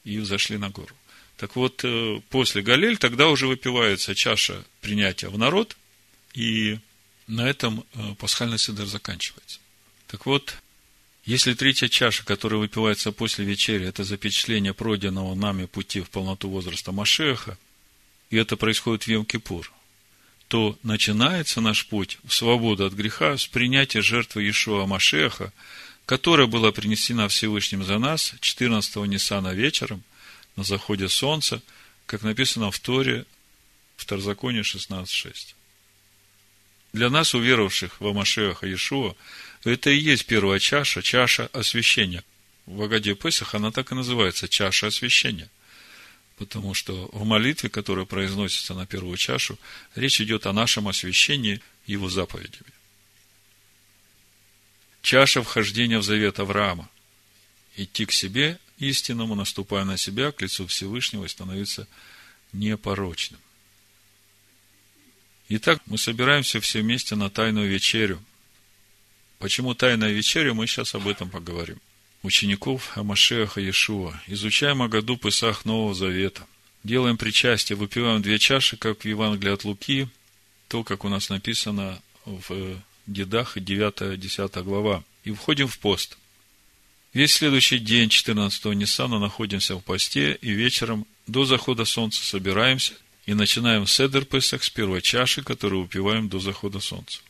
И 0.04 0.18
зашли 0.21 0.59
на 0.59 0.71
гору. 0.71 0.94
Так 1.37 1.56
вот, 1.56 1.80
э, 1.85 2.21
после 2.30 2.62
Галель 2.62 2.99
тогда 2.99 3.28
уже 3.28 3.47
выпивается 3.47 4.14
чаша 4.14 4.64
принятия 4.80 5.28
в 5.28 5.38
народ, 5.38 5.76
и 6.35 6.78
на 7.26 7.49
этом 7.49 7.85
э, 7.94 8.14
пасхальный 8.18 8.59
седер 8.59 8.87
заканчивается. 8.87 9.59
Так 10.06 10.26
вот, 10.26 10.56
если 11.25 11.54
третья 11.54 11.88
чаша, 11.88 12.25
которая 12.25 12.61
выпивается 12.61 13.12
после 13.12 13.44
вечери, 13.44 13.87
это 13.87 14.02
запечатление 14.02 14.75
пройденного 14.75 15.35
нами 15.35 15.66
пути 15.66 16.00
в 16.00 16.11
полноту 16.11 16.49
возраста 16.49 16.92
Машеха, 16.92 17.56
и 18.30 18.37
это 18.37 18.56
происходит 18.56 19.04
в 19.04 19.09
Йом-Кипур, 19.09 19.66
то 20.49 20.78
начинается 20.82 21.61
наш 21.61 21.87
путь 21.87 22.18
в 22.25 22.35
свободу 22.35 22.85
от 22.85 22.92
греха 22.92 23.38
с 23.38 23.47
принятия 23.47 24.02
жертвы 24.02 24.42
Иешуа 24.42 24.87
Машеха, 24.87 25.52
которая 26.06 26.47
была 26.47 26.73
принесена 26.73 27.28
Всевышним 27.28 27.85
за 27.85 27.99
нас 27.99 28.35
14-го 28.40 29.06
Ниссана 29.06 29.54
вечером 29.54 30.02
на 30.56 30.64
заходе 30.64 31.09
солнца, 31.09 31.62
как 32.06 32.23
написано 32.23 32.71
в 32.71 32.78
Торе, 32.78 33.25
в 33.97 34.04
Тарзаконе 34.04 34.61
16.6. 34.61 35.54
Для 36.92 37.09
нас, 37.09 37.35
уверовавших 37.35 38.00
в 38.00 38.06
Амашеха 38.06 38.66
Иешуа, 38.66 39.14
это 39.64 39.90
и 39.90 39.99
есть 39.99 40.26
первая 40.26 40.59
чаша, 40.59 41.02
чаша 41.02 41.49
освящения. 41.52 42.25
В 42.66 42.82
Агаде 42.82 43.14
Песах 43.14 43.54
она 43.54 43.71
так 43.71 43.92
и 43.92 43.94
называется, 43.94 44.49
чаша 44.49 44.88
освящения. 44.88 45.49
Потому 46.37 46.75
что 46.75 47.09
в 47.12 47.25
молитве, 47.25 47.68
которая 47.68 48.04
произносится 48.04 48.75
на 48.75 48.87
первую 48.87 49.16
чашу, 49.16 49.59
речь 49.94 50.21
идет 50.21 50.47
о 50.47 50.52
нашем 50.52 50.88
освящении 50.88 51.61
его 51.87 52.09
заповедями. 52.09 52.73
Чаша 55.02 55.42
вхождения 55.42 55.99
в 55.99 56.02
завет 56.02 56.38
Авраама. 56.40 56.88
Идти 57.76 58.06
к 58.06 58.12
себе 58.12 58.59
истинному, 58.78 59.35
наступая 59.35 59.85
на 59.85 59.97
себя, 59.97 60.32
к 60.32 60.40
лицу 60.40 60.66
Всевышнего 60.66 61.25
и 61.25 61.28
становиться 61.28 61.87
непорочным. 62.52 63.40
Итак, 65.49 65.82
мы 65.87 65.99
собираемся 65.99 66.61
все 66.61 66.80
вместе 66.80 67.14
на 67.14 67.28
тайную 67.28 67.68
вечерю– 67.68 68.23
Почему 69.42 69.75
тайная 69.75 70.12
вечеря, 70.12 70.54
мы 70.54 70.68
сейчас 70.68 70.94
об 70.94 71.09
этом 71.09 71.28
поговорим. 71.28 71.80
учеников 72.23 72.97
Амашеха 72.97 73.61
Иешуа. 73.61 74.23
Изучаем 74.28 74.82
о 74.82 74.88
году 74.88 75.16
Песах 75.16 75.64
Нового 75.64 75.94
Завета. 75.94 76.47
Делаем 76.85 77.16
причастие, 77.16 77.76
выпиваем 77.76 78.23
две 78.23 78.38
чаши, 78.38 78.76
как 78.76 79.00
в 79.00 79.04
Евангелии 79.04 79.52
от 79.52 79.64
Луки, 79.64 80.06
то, 80.68 80.85
как 80.85 81.04
у 81.04 81.09
нас 81.09 81.28
написано 81.28 82.00
в 82.25 82.80
Дедах, 83.06 83.56
9-10 83.56 84.62
глава. 84.62 85.04
И 85.25 85.32
входим 85.32 85.68
в 85.68 85.78
пост. 85.78 86.16
Весь 87.12 87.32
следующий 87.32 87.78
день 87.78 88.09
14-го 88.09 88.73
Ниссана 88.73 89.18
находимся 89.18 89.76
в 89.76 89.80
посте, 89.80 90.38
и 90.40 90.52
вечером 90.52 91.06
до 91.26 91.44
захода 91.44 91.85
солнца 91.85 92.25
собираемся 92.25 92.94
и 93.26 93.35
начинаем 93.35 93.87
Седер 93.87 94.25
Песах 94.25 94.64
с 94.64 94.71
первой 94.71 95.02
чаши, 95.02 95.42
которую 95.42 95.82
выпиваем 95.82 96.28
до 96.28 96.38
захода 96.40 96.80
солнца. 96.80 97.21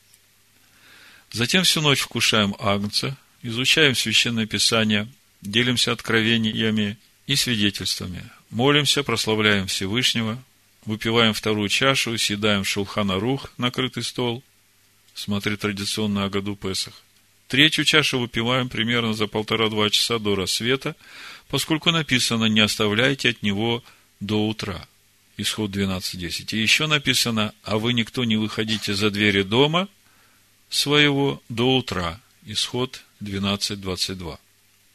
Затем 1.33 1.65
всю 1.65 1.81
ночь 1.81 2.01
вкушаем 2.01 2.55
агнца, 2.59 3.17
изучаем 3.43 3.95
Священное 3.95 4.47
Писание, 4.47 5.09
делимся 5.41 5.93
откровениями 5.93 6.97
и 7.27 7.37
свидетельствами, 7.37 8.23
молимся, 8.51 9.03
прославляем 9.03 9.67
Всевышнего, 9.67 10.43
выпиваем 10.85 11.35
вторую 11.35 11.69
чашу, 11.69 12.17
съедаем 12.19 12.65
шулхана 12.65 13.19
рух, 13.19 13.53
накрытый 13.57 14.03
стол, 14.03 14.43
смотри 15.15 15.57
традиционно 15.57 16.25
о 16.25 16.31
году 16.31 16.57
Песах. 16.57 16.95
Третью 17.49 17.85
чашу 17.85 18.19
выпиваем 18.19 18.69
примерно 18.69 19.13
за 19.13 19.27
полтора-два 19.27 19.91
часа 19.91 20.19
до 20.19 20.35
рассвета, 20.35 20.97
поскольку 21.49 21.91
написано 21.91 22.47
«не 22.47 22.61
оставляйте 22.61 23.29
от 23.29 23.43
него 23.43 23.85
до 24.21 24.49
утра». 24.49 24.89
Исход 25.37 25.71
12.10. 25.71 26.57
И 26.57 26.63
еще 26.63 26.87
написано 26.87 27.53
«а 27.63 27.79
вы 27.79 27.93
никто 27.93 28.25
не 28.25 28.37
выходите 28.37 28.95
за 28.95 29.11
двери 29.11 29.43
дома 29.43 29.89
своего 30.71 31.43
до 31.49 31.77
утра». 31.77 32.21
Исход 32.47 33.03
12.22. 33.21 34.39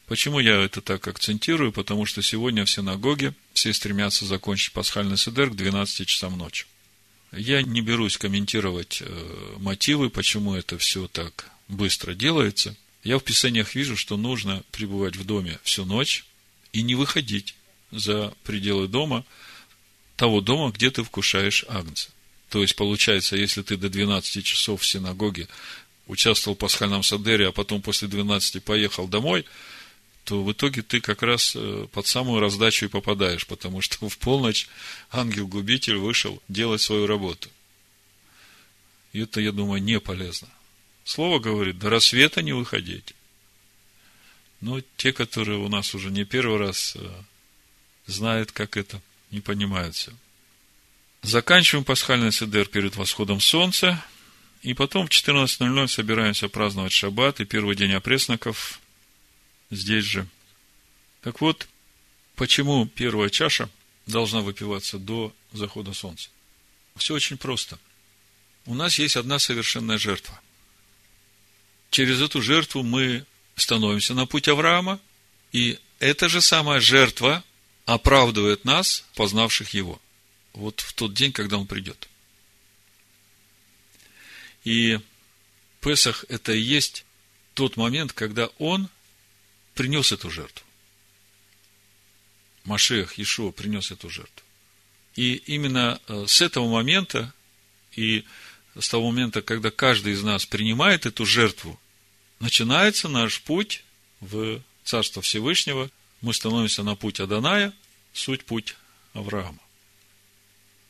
Почему 0.06 0.40
я 0.40 0.56
это 0.56 0.80
так 0.80 1.06
акцентирую? 1.06 1.70
Потому 1.70 2.06
что 2.06 2.22
сегодня 2.22 2.64
в 2.64 2.70
синагоге 2.70 3.34
все 3.52 3.72
стремятся 3.72 4.24
закончить 4.24 4.72
пасхальный 4.72 5.16
седер 5.16 5.50
к 5.50 5.54
12 5.54 6.06
часам 6.06 6.36
ночи. 6.36 6.66
Я 7.32 7.62
не 7.62 7.82
берусь 7.82 8.16
комментировать 8.16 9.02
э, 9.02 9.54
мотивы, 9.58 10.08
почему 10.08 10.54
это 10.54 10.78
все 10.78 11.08
так 11.08 11.50
быстро 11.68 12.14
делается. 12.14 12.74
Я 13.04 13.18
в 13.18 13.24
Писаниях 13.24 13.74
вижу, 13.74 13.96
что 13.96 14.16
нужно 14.16 14.62
пребывать 14.72 15.16
в 15.16 15.24
доме 15.24 15.58
всю 15.62 15.84
ночь 15.84 16.24
и 16.72 16.82
не 16.82 16.94
выходить 16.94 17.54
за 17.90 18.34
пределы 18.44 18.88
дома, 18.88 19.24
того 20.16 20.40
дома, 20.40 20.72
где 20.72 20.90
ты 20.90 21.04
вкушаешь 21.04 21.64
агнца. 21.68 22.10
То 22.48 22.62
есть, 22.62 22.76
получается, 22.76 23.36
если 23.36 23.62
ты 23.62 23.76
до 23.76 23.88
12 23.88 24.44
часов 24.44 24.80
в 24.80 24.86
синагоге 24.86 25.48
участвовал 26.06 26.56
в 26.56 26.58
пасхальном 26.58 27.02
садере, 27.02 27.48
а 27.48 27.52
потом 27.52 27.82
после 27.82 28.08
12 28.08 28.62
поехал 28.64 29.06
домой– 29.06 29.44
то 30.28 30.44
в 30.44 30.52
итоге 30.52 30.82
ты 30.82 31.00
как 31.00 31.22
раз 31.22 31.54
э, 31.56 31.86
под 31.90 32.06
самую 32.06 32.40
раздачу 32.40 32.84
и 32.84 32.88
попадаешь, 32.88 33.46
потому 33.46 33.80
что 33.80 34.10
в 34.10 34.18
полночь 34.18 34.68
ангел-губитель 35.10 35.96
вышел 35.96 36.42
делать 36.48 36.82
свою 36.82 37.06
работу. 37.06 37.48
И 39.14 39.20
это, 39.20 39.40
я 39.40 39.52
думаю, 39.52 39.82
не 39.82 39.98
полезно. 40.00 40.48
Слово 41.04 41.38
говорит, 41.38 41.78
до 41.78 41.88
рассвета 41.88 42.42
не 42.42 42.52
выходить. 42.52 43.14
Но 44.60 44.82
те, 44.98 45.14
которые 45.14 45.56
у 45.60 45.68
нас 45.68 45.94
уже 45.94 46.10
не 46.10 46.26
первый 46.26 46.58
раз 46.58 46.94
э, 46.96 47.10
знают, 48.04 48.52
как 48.52 48.76
это, 48.76 49.00
не 49.30 49.40
понимают 49.40 49.96
все. 49.96 50.12
Заканчиваем 51.22 51.86
пасхальный 51.86 52.32
седер 52.32 52.66
перед 52.66 52.96
восходом 52.96 53.40
солнца, 53.40 54.04
и 54.60 54.74
потом 54.74 55.06
в 55.06 55.10
14.00 55.10 55.88
собираемся 55.88 56.50
праздновать 56.50 56.92
шаббат 56.92 57.40
и 57.40 57.46
первый 57.46 57.76
день 57.76 57.94
опресноков 57.94 58.78
здесь 59.70 60.04
же. 60.04 60.26
Так 61.22 61.40
вот, 61.40 61.68
почему 62.36 62.86
первая 62.86 63.30
чаша 63.30 63.68
должна 64.06 64.40
выпиваться 64.40 64.98
до 64.98 65.32
захода 65.52 65.92
солнца? 65.92 66.30
Все 66.96 67.14
очень 67.14 67.36
просто. 67.36 67.78
У 68.66 68.74
нас 68.74 68.98
есть 68.98 69.16
одна 69.16 69.38
совершенная 69.38 69.98
жертва. 69.98 70.40
Через 71.90 72.20
эту 72.20 72.42
жертву 72.42 72.82
мы 72.82 73.24
становимся 73.56 74.14
на 74.14 74.26
путь 74.26 74.48
Авраама, 74.48 75.00
и 75.52 75.78
эта 75.98 76.28
же 76.28 76.40
самая 76.40 76.80
жертва 76.80 77.42
оправдывает 77.86 78.64
нас, 78.64 79.04
познавших 79.14 79.72
его, 79.72 80.00
вот 80.52 80.80
в 80.80 80.92
тот 80.92 81.14
день, 81.14 81.32
когда 81.32 81.56
он 81.56 81.66
придет. 81.66 82.08
И 84.64 85.00
Песах– 85.80 86.24
это 86.28 86.52
и 86.52 86.60
есть 86.60 87.04
тот 87.54 87.76
момент, 87.76 88.12
когда 88.12 88.48
он 88.58 88.88
принес 89.78 90.10
эту 90.10 90.28
жертву. 90.28 90.66
Машех, 92.64 93.16
Ишуа 93.16 93.52
принес 93.52 93.92
эту 93.92 94.10
жертву. 94.10 94.42
И 95.14 95.34
именно 95.46 96.00
э, 96.08 96.24
с 96.26 96.40
этого 96.40 96.68
момента 96.68 97.32
и 97.92 98.24
с 98.76 98.88
того 98.88 99.12
момента, 99.12 99.40
когда 99.40 99.70
каждый 99.70 100.14
из 100.14 100.24
нас 100.24 100.44
принимает 100.46 101.06
эту 101.06 101.24
жертву, 101.24 101.78
начинается 102.40 103.08
наш 103.08 103.40
путь 103.40 103.84
в 104.18 104.60
Царство 104.82 105.22
Всевышнего. 105.22 105.92
Мы 106.22 106.34
становимся 106.34 106.82
на 106.82 106.96
путь 106.96 107.20
Аданая, 107.20 107.72
суть 108.12 108.44
путь 108.44 108.74
Авраама. 109.12 109.60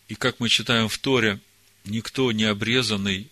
И 0.09 0.15
как 0.15 0.41
мы 0.41 0.49
читаем 0.49 0.89
в 0.89 0.97
Торе, 0.97 1.41
никто 1.85 2.33
не 2.33 2.45
обрезанный 2.45 3.29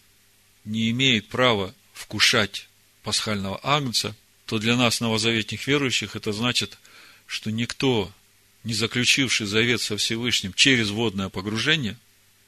не 0.66 0.90
имеет 0.90 1.28
права 1.28 1.74
вкушать 1.94 2.68
пасхального 3.02 3.58
агнца– 3.62 4.14
то 4.46 4.58
для 4.58 4.76
нас, 4.76 5.00
новозаветных 5.00 5.66
верующих, 5.66 6.16
это 6.16 6.32
значит, 6.32 6.78
что 7.26 7.50
никто, 7.50 8.12
не 8.62 8.74
заключивший 8.74 9.46
завет 9.46 9.82
со 9.82 9.96
Всевышним 9.96 10.52
через 10.54 10.90
водное 10.90 11.28
погружение, 11.28 11.98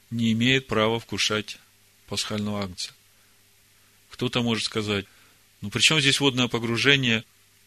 не 0.09 0.31
имеет 0.31 0.67
права 0.67 0.99
вкушать 0.99 1.57
пасхального 2.07 2.63
агнца. 2.63 2.91
Кто-то 4.09 4.41
может 4.41 4.65
сказать, 4.65 5.05
ну 5.61 5.69
при 5.69 5.81
чем 5.81 5.99
здесь 5.99 6.19
водное 6.19 6.47
погружение? 6.47 7.23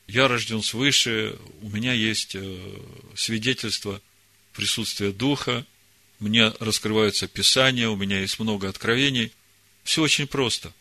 Я 0.08 0.28
рожден 0.28 0.62
свыше, 0.62 1.38
у 1.60 1.68
меня 1.68 1.92
есть 1.92 2.34
э, 2.34 2.78
свидетельство 3.14 4.00
присутствия 4.52 5.12
Духа, 5.12 5.64
мне 6.18 6.48
раскрываются 6.58 7.28
Писания, 7.28 7.88
у 7.88 7.96
меня 7.96 8.20
есть 8.20 8.38
много 8.38 8.68
откровений. 8.68 9.32
Все 9.84 10.02
очень 10.02 10.26
просто. 10.26 10.72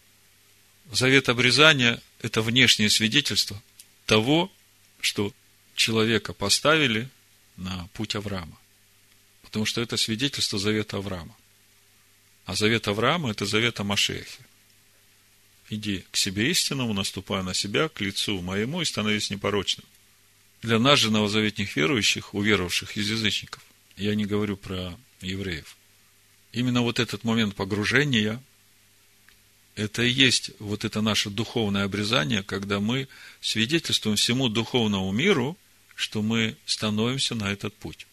Завет 0.91 1.29
обрезания 1.29 2.01
это 2.21 2.41
внешнее 2.41 2.89
свидетельство 2.89 3.61
того, 4.05 4.51
что 4.99 5.33
человека 5.75 6.33
поставили 6.33 7.09
на 7.57 7.87
путь 7.93 8.15
Авраама. 8.15 8.57
Потому 9.41 9.65
что 9.65 9.81
это 9.81 9.97
свидетельство 9.97 10.59
завета 10.59 10.97
Авраама. 10.97 11.35
А 12.45 12.55
завет 12.55 12.87
Авраама– 12.87 13.31
это 13.31 13.45
завет 13.45 13.79
о 13.79 13.83
Машехе. 13.83 14.45
Иди 15.69 16.05
к 16.11 16.17
себе 16.17 16.51
истинному, 16.51 16.93
наступая 16.93 17.43
на 17.43 17.53
себя, 17.53 17.89
к 17.89 18.01
лицу 18.01 18.41
моему 18.41 18.81
и 18.81 18.85
становись 18.85 19.29
непорочным. 19.29 19.85
Для 20.61 20.79
нас 20.79 20.99
же, 20.99 21.11
новозаветных 21.11 21.75
верующих, 21.75 22.33
уверовавших 22.33 22.97
из 22.97 23.09
язычников, 23.09 23.63
я 23.97 24.13
не 24.15 24.25
говорю 24.25 24.57
про 24.57 24.97
евреев, 25.21 25.77
именно 26.51 26.81
вот 26.81 26.99
этот 26.99 27.23
момент 27.23 27.55
погружения 27.55 28.41
это 29.75 30.03
и 30.03 30.09
есть 30.09 30.51
вот 30.59 30.85
это 30.85 31.01
наше 31.01 31.29
духовное 31.29 31.85
обрезание, 31.85 32.43
когда 32.43 32.79
мы 32.79 33.07
свидетельствуем 33.39 34.17
всему 34.17 34.49
духовному 34.49 35.11
миру, 35.11 35.57
что 35.95 36.21
мы 36.21 36.55
становимся 36.65 37.35
на 37.35 37.51
этот 37.51 37.73
путь. 37.75 38.07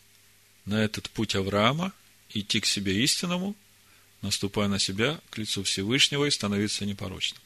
На 0.65 0.83
этот 0.85 1.11
путь 1.11 1.35
Авраама, 1.35 1.93
идти 2.31 2.61
к 2.61 2.67
себе 2.67 3.03
истинному, 3.03 3.57
наступая 4.23 4.69
на 4.69 4.79
себя, 4.79 5.21
к 5.31 5.39
лицу 5.39 5.63
Всевышнего 5.63 6.25
и 6.27 6.31
становиться 6.31 6.85
непорочным. 6.85 7.41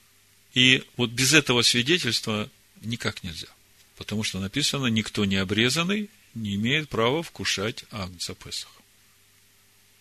И 0.54 0.84
вот 0.96 1.10
без 1.10 1.32
этого 1.32 1.62
свидетельства 1.62 2.50
никак 2.82 3.22
нельзя. 3.22 3.48
Потому 3.96 4.22
что 4.22 4.40
написано, 4.40 4.86
никто 4.86 5.24
не 5.24 5.36
обрезанный 5.36 6.10
не 6.34 6.54
имеет 6.54 6.88
права 6.88 7.22
вкушать 7.22 7.84
агнца 7.90 8.34
Песах. 8.34 8.72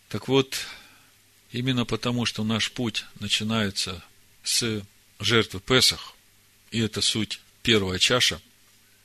Так 0.10 0.28
вот, 0.28 0.58
Именно 1.52 1.86
потому, 1.86 2.26
что 2.26 2.44
наш 2.44 2.72
путь 2.72 3.06
начинается 3.20 4.04
с 4.44 4.84
жертвы 5.20 5.60
Песах, 5.60 6.14
и 6.72 6.80
это 6.80 7.02
суть 7.02 7.42
первая 7.62 8.00
чаша, 8.00 8.42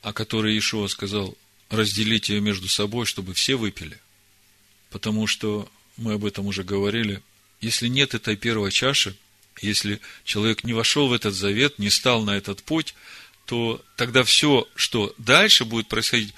о 0.02 0.12
которой 0.12 0.52
Иешуа 0.52 0.86
сказал, 0.86 1.36
разделите 1.68 2.34
ее 2.34 2.40
между 2.40 2.68
собой, 2.68 3.06
чтобы 3.06 3.34
все 3.34 3.56
выпили. 3.56 3.98
Потому 4.90 5.26
что 5.26 5.68
мы 5.96 6.14
об 6.14 6.24
этом 6.24 6.46
уже 6.46 6.62
говорили. 6.62 7.22
Если 7.60 7.88
нет 7.88 8.14
этой 8.14 8.36
первой 8.36 8.70
чаши, 8.70 9.16
если 9.60 10.00
человек 10.24 10.62
не 10.62 10.72
вошел 10.72 11.08
в 11.08 11.12
этот 11.12 11.34
завет, 11.34 11.78
не 11.78 11.90
стал 11.90 12.22
на 12.22 12.36
этот 12.36 12.62
путь, 12.62 12.94
то 13.46 13.82
тогда 13.96 14.22
все, 14.22 14.68
что 14.76 15.14
дальше 15.18 15.64
будет 15.64 15.88
происходить, 15.88 16.34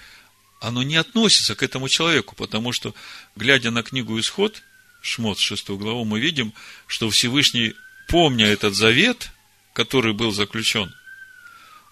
оно 0.61 0.83
не 0.83 0.97
относится 0.97 1.55
к 1.55 1.63
этому 1.63 1.89
человеку, 1.89 2.35
потому 2.35 2.73
что, 2.73 2.95
глядя 3.37 3.71
на 3.71 3.83
книгу 3.83 4.19
Исход, 4.19 4.63
Шмот, 5.09 5.39
6 5.39 5.71
главу, 5.71 6.05
мы 6.05 6.21
видим, 6.21 6.53
что 6.87 7.09
Всевышний, 7.09 7.75
помня 8.09 8.47
этот 8.47 8.75
завет, 8.75 9.31
который 9.73 10.13
был 10.13 10.33
заключен, 10.33 10.95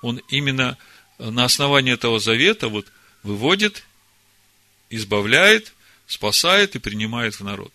он 0.03 0.21
именно 0.29 0.77
на 1.19 1.45
основании 1.45 1.95
этого 1.95 2.21
завета 2.21 2.69
вот 2.69 2.87
выводит, 3.23 3.85
избавляет, 4.91 5.73
спасает 6.07 6.77
и 6.77 6.79
принимает 6.79 7.35
в 7.35 7.45
народ. 7.45 7.73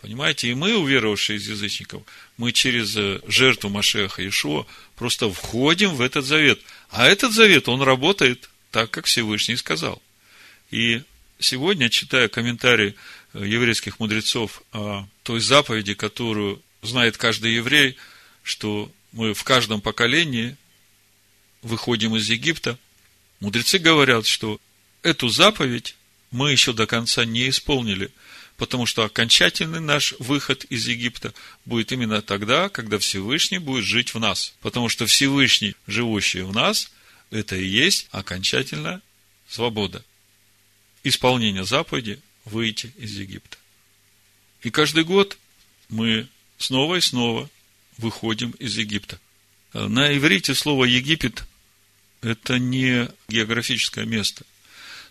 Понимаете, 0.00 0.50
и 0.50 0.54
мы, 0.54 0.76
уверовавшие 0.76 1.38
из 1.38 1.48
язычников, 1.48 2.02
мы 2.36 2.52
через 2.52 2.96
э, 2.96 3.20
жертву 3.26 3.70
Машеха 3.70 4.28
Ишуа 4.28 4.66
просто 4.94 5.32
входим 5.32 5.94
в 5.94 6.02
этот 6.02 6.24
завет. 6.24 6.60
А 6.90 7.06
этот 7.06 7.32
завет, 7.32 7.68
он 7.68 7.80
работает 7.80 8.50
так, 8.70 8.90
как 8.90 9.06
Всевышний 9.06 9.56
сказал. 9.56 10.02
И 10.70 11.02
сегодня, 11.38 11.88
читая 11.88 12.28
комментарии 12.28 12.94
еврейских 13.44 14.00
мудрецов 14.00 14.62
о 14.72 15.06
той 15.22 15.40
заповеди, 15.40 15.94
которую 15.94 16.62
знает 16.82 17.16
каждый 17.16 17.54
еврей, 17.54 17.96
что 18.42 18.90
мы 19.12 19.34
в 19.34 19.44
каждом 19.44 19.80
поколении 19.80 20.56
выходим 21.62 22.16
из 22.16 22.28
Египта, 22.28 22.78
мудрецы 23.40 23.78
говорят, 23.78 24.26
что 24.26 24.60
эту 25.02 25.28
заповедь 25.28 25.96
мы 26.30 26.52
еще 26.52 26.72
до 26.72 26.86
конца 26.86 27.24
не 27.24 27.48
исполнили, 27.48 28.10
потому 28.56 28.86
что 28.86 29.04
окончательный 29.04 29.80
наш 29.80 30.14
выход 30.18 30.64
из 30.64 30.86
Египта 30.86 31.34
будет 31.64 31.92
именно 31.92 32.22
тогда, 32.22 32.68
когда 32.68 32.98
Всевышний 32.98 33.58
будет 33.58 33.84
жить 33.84 34.14
в 34.14 34.18
нас. 34.18 34.54
Потому 34.60 34.88
что 34.88 35.06
Всевышний, 35.06 35.74
живущий 35.86 36.42
в 36.42 36.52
нас, 36.52 36.90
это 37.30 37.56
и 37.56 37.66
есть 37.66 38.08
окончательная 38.12 39.02
свобода. 39.48 40.04
Исполнение 41.02 41.64
заповеди– 41.64 42.20
выйти 42.46 42.92
из 42.96 43.18
Египта. 43.18 43.58
И 44.62 44.70
каждый 44.70 45.04
год 45.04 45.36
мы 45.88 46.26
снова 46.58 46.96
и 46.96 47.00
снова 47.00 47.50
выходим 47.98 48.50
из 48.52 48.76
Египта. 48.78 49.20
На 49.72 50.16
иврите 50.16 50.54
слово 50.54 50.86
Египет– 50.86 51.44
это 52.22 52.58
не 52.58 53.08
географическое 53.28 54.06
место. 54.06 54.44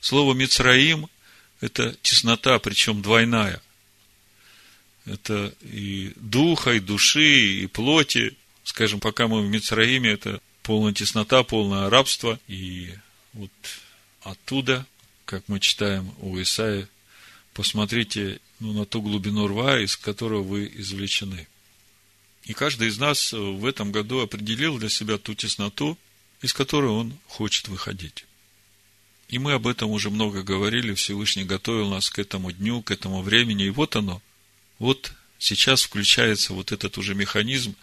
Слово 0.02 0.34
Мицраим– 0.34 1.08
это 1.62 1.96
теснота, 2.02 2.58
причем 2.60 3.02
двойная. 3.02 3.62
Это 5.06 5.54
и 5.62 6.14
духа, 6.16 6.74
и 6.74 6.80
души, 6.80 7.64
и 7.64 7.68
плоти. 7.68 8.36
Скажем, 8.64 9.00
пока 9.00 9.28
мы 9.28 9.46
в 9.46 9.50
Мицраиме, 9.50 10.10
это 10.10 10.42
полная 10.64 10.94
теснота, 10.94 11.44
полное 11.44 11.90
рабство. 11.90 12.40
И 12.48 12.94
вот 13.34 13.52
оттуда, 14.22 14.86
как 15.26 15.48
мы 15.48 15.60
читаем 15.60 16.12
у 16.20 16.42
Исаия, 16.42 16.90
посмотрите 17.56 18.40
ну, 18.60 18.74
на 18.74 18.86
ту 18.86 19.02
глубину 19.02 19.48
рва, 19.48 19.80
из 19.80 19.98
которого 19.98 20.44
вы 20.44 20.72
извлечены. 20.76 21.48
И 22.44 22.54
каждый 22.54 22.90
из 22.90 23.00
нас 23.00 23.32
в 23.34 23.66
этом 23.66 23.92
году 23.92 24.20
определил 24.20 24.78
для 24.78 24.90
себя 24.90 25.18
ту 25.18 25.34
тесноту, 25.34 25.98
из 26.42 26.54
которой 26.54 26.92
он 26.92 27.18
хочет 27.26 27.70
выходить. 27.70 28.26
И 29.30 29.40
мы 29.40 29.54
об 29.54 29.66
этом 29.66 29.90
уже 29.90 30.12
много 30.12 30.44
говорили, 30.44 30.94
Всевышний 30.94 31.46
готовил 31.46 31.90
нас 31.90 32.10
к 32.12 32.20
этому 32.20 32.52
дню, 32.52 32.84
к 32.84 32.92
этому 32.92 33.24
времени, 33.24 33.66
и 33.66 33.72
вот 33.72 33.96
оно. 33.96 34.22
Вот 34.78 35.14
сейчас 35.40 35.82
включается 35.82 36.54
вот 36.54 36.72
этот 36.72 36.98
уже 37.00 37.16
механизм, 37.16 37.76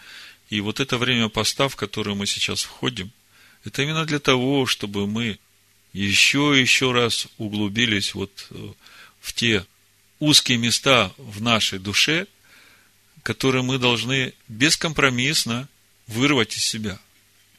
и 0.50 0.60
вот 0.60 0.80
это 0.80 0.98
время 0.98 1.30
поста, 1.30 1.68
в 1.68 1.76
которое 1.76 2.14
мы 2.14 2.26
сейчас 2.26 2.62
входим, 2.62 3.10
это 3.64 3.82
именно 3.82 4.04
для 4.04 4.18
того, 4.18 4.66
чтобы 4.66 5.06
мы 5.06 5.38
еще 5.94 6.52
и 6.56 6.60
еще 6.60 6.92
раз 6.92 7.26
углубились 7.38 8.14
вот 8.14 8.46
э, 8.50 8.72
в 9.22 9.32
те 9.32 9.64
узкие 10.18 10.58
места 10.58 11.12
в 11.16 11.40
нашей 11.40 11.78
душе, 11.78 12.26
которые 13.22 13.62
мы 13.62 13.78
должны 13.78 14.34
бескомпромиссно 14.48 15.68
вырвать 16.08 16.56
из 16.56 16.64
себя. 16.64 17.00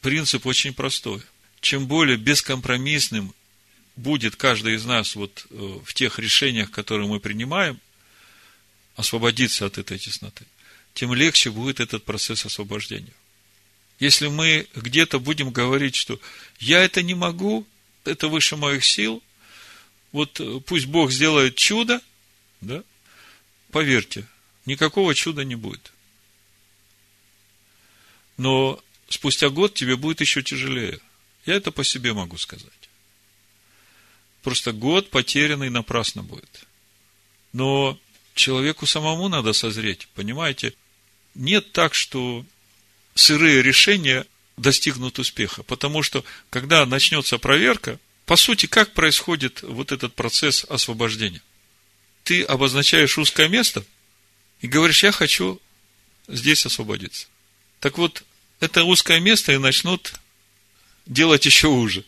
Принцип 0.00 0.46
очень 0.46 0.74
простой. 0.74 1.22
Чем 1.60 1.86
более 1.86 2.18
бескомпромиссным 2.18 3.34
будет 3.96 4.36
каждый 4.36 4.74
из 4.74 4.84
нас 4.84 5.16
вот 5.16 5.46
э, 5.50 5.80
в 5.84 5.94
тех 5.94 6.18
решениях, 6.18 6.70
которые 6.70 7.08
мы 7.08 7.18
принимаем, 7.18 7.80
освободиться 8.96 9.64
от 9.64 9.78
этой 9.78 9.98
тесноты, 9.98 10.44
тем 10.92 11.14
легче 11.14 11.50
будет 11.50 11.80
этот 11.80 12.04
процесс 12.04 12.44
освобождения. 12.44 13.14
Если 13.98 14.28
мы 14.28 14.68
где-то 14.74 15.18
будем 15.18 15.50
говорить, 15.50 15.94
что 15.94 16.20
я 16.58 16.84
это 16.84 17.02
не 17.02 17.14
могу, 17.14 17.66
это 18.04 18.28
выше 18.28 18.56
моих 18.56 18.84
сил, 18.84 19.22
вот 20.14 20.40
э, 20.40 20.60
пусть 20.60 20.86
Бог 20.86 21.10
сделает 21.10 21.56
чудо– 21.56 22.00
да? 22.64 22.82
Поверьте, 23.70 24.26
никакого 24.66 25.14
чуда 25.14 25.44
не 25.44 25.54
будет. 25.54 25.92
Но 28.36 28.80
спустя 29.08 29.48
год 29.48 29.74
тебе 29.74 29.96
будет 29.96 30.20
еще 30.20 30.42
тяжелее. 30.42 30.98
Я 31.46 31.54
это 31.54 31.70
по 31.70 31.84
себе 31.84 32.12
могу 32.12 32.38
сказать. 32.38 32.70
Просто 34.42 34.72
год 34.72 35.10
потерянный 35.10 35.70
напрасно 35.70 36.22
будет. 36.22 36.66
Но 37.52 37.98
человеку 38.34 38.86
самому 38.86 39.28
надо 39.28 39.52
созреть, 39.52 40.08
понимаете? 40.14 40.74
Нет 41.34 41.72
так, 41.72 41.94
что 41.94 42.44
сырые 43.14 43.62
решения 43.62 44.26
достигнут 44.56 45.18
успеха. 45.18 45.62
Потому 45.62 46.02
что, 46.02 46.24
когда 46.50 46.86
начнется 46.86 47.38
проверка, 47.38 47.98
по 48.26 48.36
сути, 48.36 48.66
как 48.66 48.92
происходит 48.92 49.62
вот 49.62 49.92
этот 49.92 50.14
процесс 50.14 50.64
освобождения? 50.64 51.42
ты 52.24 52.42
обозначаешь 52.42 53.16
узкое 53.18 53.48
место 53.48 53.84
и 54.60 54.66
говоришь, 54.66 55.04
я 55.04 55.12
хочу 55.12 55.60
здесь 56.26 56.66
освободиться. 56.66 57.28
Так 57.80 57.98
вот, 57.98 58.24
это 58.60 58.84
узкое 58.84 59.20
место 59.20 59.52
и 59.52 59.58
начнут 59.58 60.14
делать 61.06 61.44
еще 61.44 61.68
уже. 61.68 62.02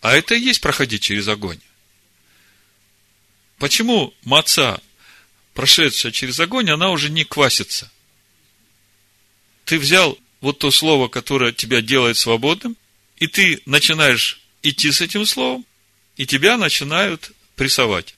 А 0.00 0.14
это 0.14 0.34
и 0.34 0.40
есть 0.40 0.60
проходить 0.60 1.02
через 1.02 1.26
огонь. 1.28 1.58
Почему 3.58 4.14
маца, 4.22 4.80
прошедшая 5.54 6.12
через 6.12 6.38
огонь, 6.38 6.70
она 6.70 6.90
уже 6.90 7.10
не 7.10 7.24
квасится? 7.24 7.90
Ты 9.64 9.78
взял 9.78 10.16
вот 10.40 10.60
то 10.60 10.70
слово, 10.70 11.08
которое 11.08 11.52
тебя 11.52 11.82
делает 11.82 12.16
свободным, 12.16 12.76
и 13.16 13.26
ты 13.26 13.60
начинаешь 13.66 14.39
идти 14.62 14.90
с 14.90 15.00
этим 15.00 15.26
словом, 15.26 15.64
и 16.16 16.26
тебя 16.26 16.56
начинают 16.56 17.32
прессовать. 17.56 18.14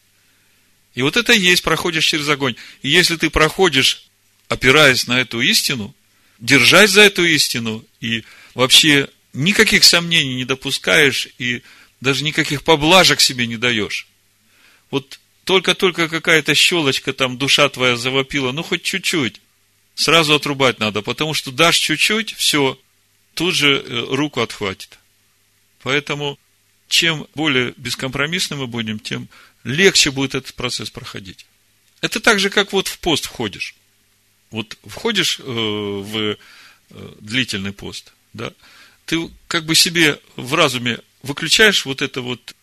И 0.94 1.02
вот 1.02 1.16
это 1.16 1.32
и 1.32 1.40
есть, 1.40 1.62
проходишь 1.62 2.04
через 2.04 2.28
огонь. 2.28 2.56
И 2.82 2.88
если 2.88 3.16
ты 3.16 3.30
проходишь, 3.30 4.06
опираясь 4.48 5.06
на 5.06 5.20
эту 5.20 5.40
истину, 5.40 5.94
держась 6.38 6.90
за 6.90 7.02
эту 7.02 7.24
истину, 7.24 7.84
и 8.00 8.24
вообще 8.54 9.08
никаких 9.32 9.84
сомнений 9.84 10.34
не 10.34 10.44
допускаешь, 10.44 11.28
и 11.38 11.62
даже 12.00 12.24
никаких 12.24 12.62
поблажек 12.62 13.20
себе 13.20 13.46
не 13.46 13.56
даешь. 13.56 14.06
Вот 14.90 15.18
только-только 15.44 16.08
какая-то 16.08 16.54
щелочка, 16.54 17.12
там 17.12 17.38
душа 17.38 17.68
твоя 17.68 17.96
завопила, 17.96 18.52
ну 18.52 18.62
хоть 18.62 18.82
чуть-чуть, 18.82 19.40
сразу 19.94 20.34
отрубать 20.34 20.78
надо, 20.78 21.02
потому 21.02 21.34
что 21.34 21.50
дашь 21.50 21.78
чуть-чуть, 21.78 22.34
все, 22.34 22.78
тут 23.34 23.54
же 23.54 23.82
э, 23.84 24.06
руку 24.10 24.40
отхватит. 24.40 24.98
Поэтому, 25.82 26.38
чем 26.88 27.26
более 27.34 27.74
бескомпромиссны 27.76 28.56
мы 28.56 28.66
будем, 28.66 28.98
тем 28.98 29.28
легче 29.64 30.10
будет 30.10 30.34
этот 30.34 30.54
процесс 30.54 30.90
проходить. 30.90 31.46
Это 32.00 32.20
так 32.20 32.38
же, 32.38 32.50
как 32.50 32.72
вот 32.72 32.88
в 32.88 32.98
пост 32.98 33.26
входишь. 33.26 33.74
Вот 34.50 34.76
входишь 34.84 35.38
э, 35.38 35.42
в 35.44 36.16
э, 36.18 36.36
длительный 37.20 37.72
пост, 37.72 38.12
да, 38.32 38.52
ты 39.06 39.30
как 39.48 39.64
бы 39.64 39.74
себе 39.74 40.20
в 40.36 40.54
разуме 40.54 40.98
выключаешь 41.22 41.84
вот 41.86 42.02
это 42.02 42.20
вот 42.20 42.54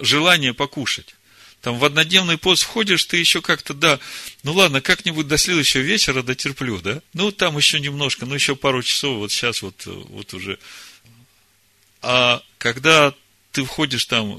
желание 0.00 0.54
покушать. 0.54 1.14
Там 1.60 1.78
в 1.78 1.84
однодневный 1.84 2.36
пост 2.36 2.62
входишь, 2.62 3.04
ты 3.04 3.16
еще 3.16 3.40
как-то, 3.40 3.72
да, 3.72 3.98
ну 4.42 4.52
ладно, 4.52 4.80
как-нибудь 4.80 5.26
до 5.26 5.38
следующего 5.38 5.80
вечера 5.80 6.22
дотерплю, 6.22 6.78
да? 6.78 7.00
Ну, 7.14 7.32
там 7.32 7.56
еще 7.56 7.80
немножко, 7.80 8.26
ну, 8.26 8.34
еще 8.34 8.54
пару 8.54 8.82
часов, 8.82 9.18
вот 9.18 9.32
сейчас 9.32 9.62
вот, 9.62 9.86
вот 9.86 10.34
уже. 10.34 10.58
А 12.06 12.42
когда 12.58 13.14
ты 13.52 13.64
входишь 13.64 14.04
там 14.04 14.38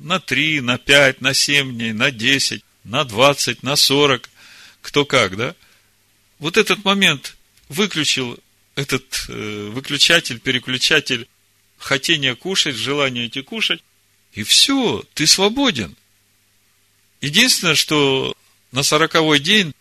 на 0.00 0.18
3, 0.18 0.60
на 0.60 0.76
5, 0.76 1.20
на 1.20 1.34
7 1.34 1.72
дней, 1.72 1.92
на 1.92 2.10
10, 2.10 2.64
на 2.82 3.04
20, 3.04 3.62
на 3.62 3.76
40, 3.76 4.28
кто 4.82 5.04
как, 5.04 5.36
да? 5.36 5.54
Вот 6.40 6.56
этот 6.56 6.84
момент 6.84 7.36
выключил 7.68 8.36
этот 8.74 9.26
э, 9.28 9.70
выключатель, 9.72 10.40
переключатель 10.40 11.28
хотения 11.78 12.34
кушать, 12.34 12.74
желание 12.74 13.28
идти 13.28 13.42
кушать, 13.42 13.84
и 14.32 14.42
все, 14.42 15.04
ты 15.14 15.28
свободен. 15.28 15.94
Единственное, 17.20 17.76
что 17.76 18.34
на 18.72 18.82
сороковой 18.82 19.38
день 19.38 19.74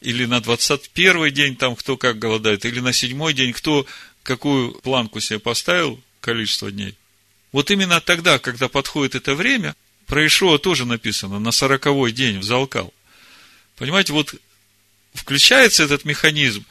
или 0.00 0.24
на 0.24 0.40
двадцать 0.40 0.88
первый 0.90 1.30
день, 1.30 1.56
там 1.56 1.76
кто 1.76 1.98
как 1.98 2.18
голодает, 2.18 2.64
или 2.64 2.80
на 2.80 2.94
седьмой 2.94 3.34
день, 3.34 3.52
кто 3.52 3.84
какую 4.22 4.72
планку 4.80 5.20
себе 5.20 5.40
поставил, 5.40 6.00
количество 6.24 6.72
дней, 6.72 6.94
вот 7.52 7.70
именно 7.70 8.00
тогда, 8.00 8.38
когда 8.38 8.68
подходит 8.68 9.14
это 9.14 9.34
время, 9.34 9.76
про 10.06 10.26
Ишуа 10.26 10.58
тоже 10.58 10.86
написано, 10.86 11.38
на 11.38 11.52
сороковой 11.52 12.12
день 12.12 12.38
взалкал. 12.38 12.92
Понимаете, 13.76 14.12
вот 14.12 14.34
включается 15.12 15.84
этот 15.84 16.04
механизм 16.04 16.64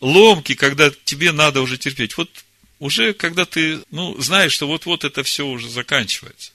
ломки, 0.00 0.54
когда 0.54 0.90
тебе 1.04 1.32
надо 1.32 1.62
уже 1.62 1.78
терпеть. 1.78 2.16
Вот 2.16 2.30
уже 2.78 3.14
когда 3.14 3.44
ты, 3.46 3.80
ну, 3.90 4.20
знаешь, 4.20 4.52
что 4.52 4.66
вот-вот 4.66 5.04
это 5.04 5.22
все 5.22 5.46
уже 5.46 5.68
заканчивается. 5.68 6.52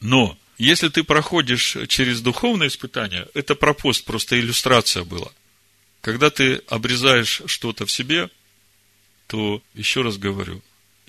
Но, 0.00 0.38
если 0.58 0.88
ты 0.88 1.04
проходишь 1.04 1.76
через 1.88 2.20
духовное 2.20 2.68
испытание, 2.68 3.26
это 3.34 3.54
про 3.54 3.74
пост, 3.74 4.04
просто 4.04 4.38
иллюстрация 4.38 5.04
была. 5.04 5.30
Когда 6.00 6.30
ты 6.30 6.62
обрезаешь 6.68 7.42
что-то 7.46 7.84
в 7.84 7.92
себе, 7.92 8.30
то, 9.26 9.62
еще 9.74 10.02
раз 10.02 10.16
говорю, 10.16 10.62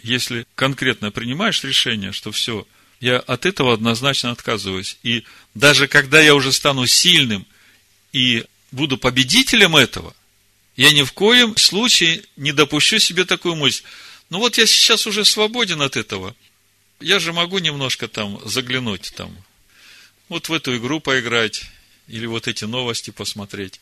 если 0.03 0.45
конкретно 0.55 1.11
принимаешь 1.11 1.63
решение, 1.63 2.11
что 2.11 2.31
все, 2.31 2.67
я 2.99 3.17
от 3.17 3.45
этого 3.45 3.73
однозначно 3.73 4.31
отказываюсь. 4.31 4.97
И 5.03 5.23
даже 5.53 5.87
когда 5.87 6.19
я 6.21 6.35
уже 6.35 6.51
стану 6.51 6.85
сильным 6.85 7.45
и 8.13 8.45
буду 8.71 8.97
победителем 8.97 9.75
этого, 9.75 10.15
я 10.75 10.91
ни 10.93 11.03
в 11.03 11.11
коем 11.11 11.57
случае 11.57 12.23
не 12.37 12.51
допущу 12.51 12.99
себе 12.99 13.25
такую 13.25 13.55
мысль. 13.55 13.83
Ну 14.29 14.39
вот 14.39 14.57
я 14.57 14.65
сейчас 14.65 15.07
уже 15.07 15.25
свободен 15.25 15.81
от 15.81 15.97
этого. 15.97 16.35
Я 16.99 17.19
же 17.19 17.33
могу 17.33 17.59
немножко 17.59 18.07
там 18.07 18.39
заглянуть 18.45 19.13
там, 19.15 19.35
вот 20.29 20.47
в 20.47 20.53
эту 20.53 20.77
игру 20.77 20.99
поиграть, 20.99 21.63
или 22.07 22.25
вот 22.25 22.47
эти 22.47 22.65
новости 22.65 23.09
посмотреть, 23.09 23.81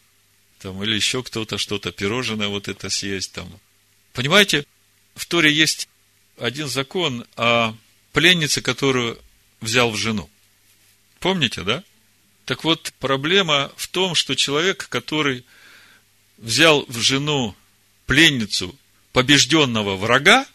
там, 0.59 0.81
или 0.83 0.95
еще 0.95 1.21
кто-то 1.21 1.57
что-то, 1.57 1.91
пирожное 1.91 2.47
вот 2.47 2.67
это 2.67 2.89
съесть 2.89 3.33
там. 3.33 3.47
Понимаете, 4.13 4.65
в 5.15 5.25
Торе 5.25 5.51
есть 5.51 5.89
один 6.39 6.67
закон 6.67 7.25
о 7.35 7.75
пленнице, 8.13 8.61
которую 8.61 9.19
взял 9.61 9.91
в 9.91 9.97
жену. 9.97 10.29
Помните, 11.19 11.63
да? 11.63 11.83
Так 12.45 12.63
вот, 12.63 12.93
проблема 12.99 13.71
в 13.75 13.87
том, 13.87 14.15
что 14.15 14.35
человек, 14.35 14.87
который 14.89 15.45
взял 16.37 16.85
в 16.87 16.99
жену 16.99 17.55
пленницу 18.05 18.75
побежденного 19.13 19.95
врага, 19.95 20.45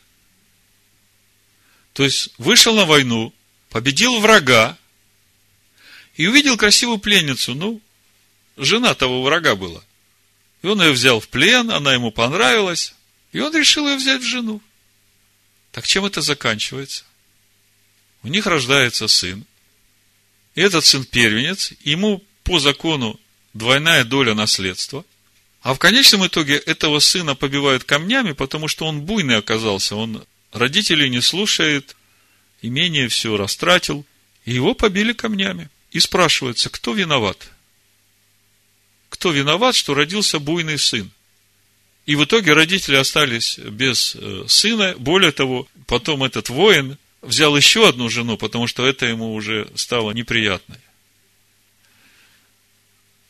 то 1.93 2.03
есть 2.03 2.31
вышел 2.39 2.75
на 2.75 2.85
войну, 2.85 3.33
победил 3.71 4.19
врага 4.21 4.77
и 6.17 6.27
увидел 6.27 6.57
красивую 6.57 6.99
пленницу, 6.99 7.55
ну, 7.55 7.81
жена 8.57 8.95
того 8.95 9.23
врага 9.23 9.55
была. 9.55 9.83
И 10.63 10.67
он 10.67 10.81
ее 10.83 10.93
взял 10.93 11.21
в 11.21 11.29
плен, 11.29 11.71
она 11.71 11.93
ему 11.93 12.11
понравилась, 12.11 12.95
и 13.33 13.41
он 13.41 13.55
решил 13.57 13.87
ее 13.87 13.97
взять 13.97 14.23
в 14.23 14.27
жену. 14.27 14.61
Так 15.75 15.87
чем 15.87 16.07
это 16.07 16.23
заканчивается? 16.23 17.05
У 18.23 18.29
них 18.29 18.47
рождается 18.47 19.07
сын, 19.09 19.45
и 20.55 20.63
этот 20.63 20.87
сын 20.87 21.05
первенец, 21.05 21.73
ему 21.83 22.25
по 22.45 22.59
закону 22.59 23.21
двойная 23.53 24.05
доля 24.05 24.33
наследства– 24.35 25.05
а 25.65 25.73
в 25.73 25.79
конечном 25.79 26.27
итоге 26.27 26.57
этого 26.57 26.99
сына 26.99 27.35
побивают 27.35 27.85
камнями, 27.85 28.33
потому 28.33 28.69
что 28.69 28.85
он 28.85 29.01
буйный 29.01 29.39
оказался. 29.39 29.97
Он 29.97 30.23
родителей 30.53 31.09
не 31.09 31.23
слушает, 31.23 31.97
имение 32.61 33.09
все 33.09 33.35
растратил. 33.39 34.05
И 34.45 34.53
его 34.53 34.75
побили 34.75 35.15
камнями. 35.15 35.71
И 35.91 36.01
спрашивается, 36.01 36.69
кто 36.69 36.93
виноват? 36.93 37.51
Кто 39.09 39.31
виноват, 39.31 39.75
что 39.75 39.95
родился 39.95 40.39
буйный 40.39 40.79
сын? 40.79 41.11
И 42.07 42.17
в 42.17 42.25
итоге 42.25 42.53
родители 42.53 42.97
остались 42.97 43.59
без 43.59 44.15
э, 44.15 44.45
сына. 44.47 44.95
Более 44.99 45.33
того, 45.33 45.67
потом 45.87 46.23
этот 46.23 46.51
воин 46.51 46.99
взял 47.23 47.57
еще 47.57 47.89
одну 47.89 48.09
жену, 48.11 48.37
потому 48.37 48.67
что 48.67 48.87
это 48.87 49.07
ему 49.07 49.33
уже 49.35 49.69
стало 49.75 50.11
неприятно. 50.13 50.79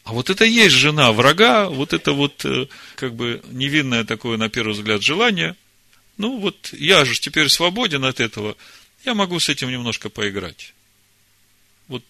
А 0.02 0.12
вот 0.12 0.28
это 0.28 0.44
и 0.44 0.50
есть 0.50 0.74
жена 0.74 1.12
врага, 1.12 1.68
вот 1.68 1.92
это 1.92 2.12
вот 2.12 2.44
э, 2.44 2.66
как 2.96 3.14
бы 3.14 3.42
невинное 3.50 4.04
такое, 4.04 4.37
на 4.37 4.48
первый 4.48 4.72
взгляд, 4.72 5.02
желание. 5.02 5.56
Ну 6.18 6.38
вот 6.38 6.70
я 6.72 7.04
же 7.04 7.18
теперь 7.18 7.48
свободен 7.48 8.04
от 8.04 8.20
этого, 8.20 8.56
я 9.04 9.14
могу 9.14 9.38
с 9.40 9.48
этим 9.48 9.70
немножко 9.70 10.08
поиграть. 10.08 10.74
Вот 11.88 12.04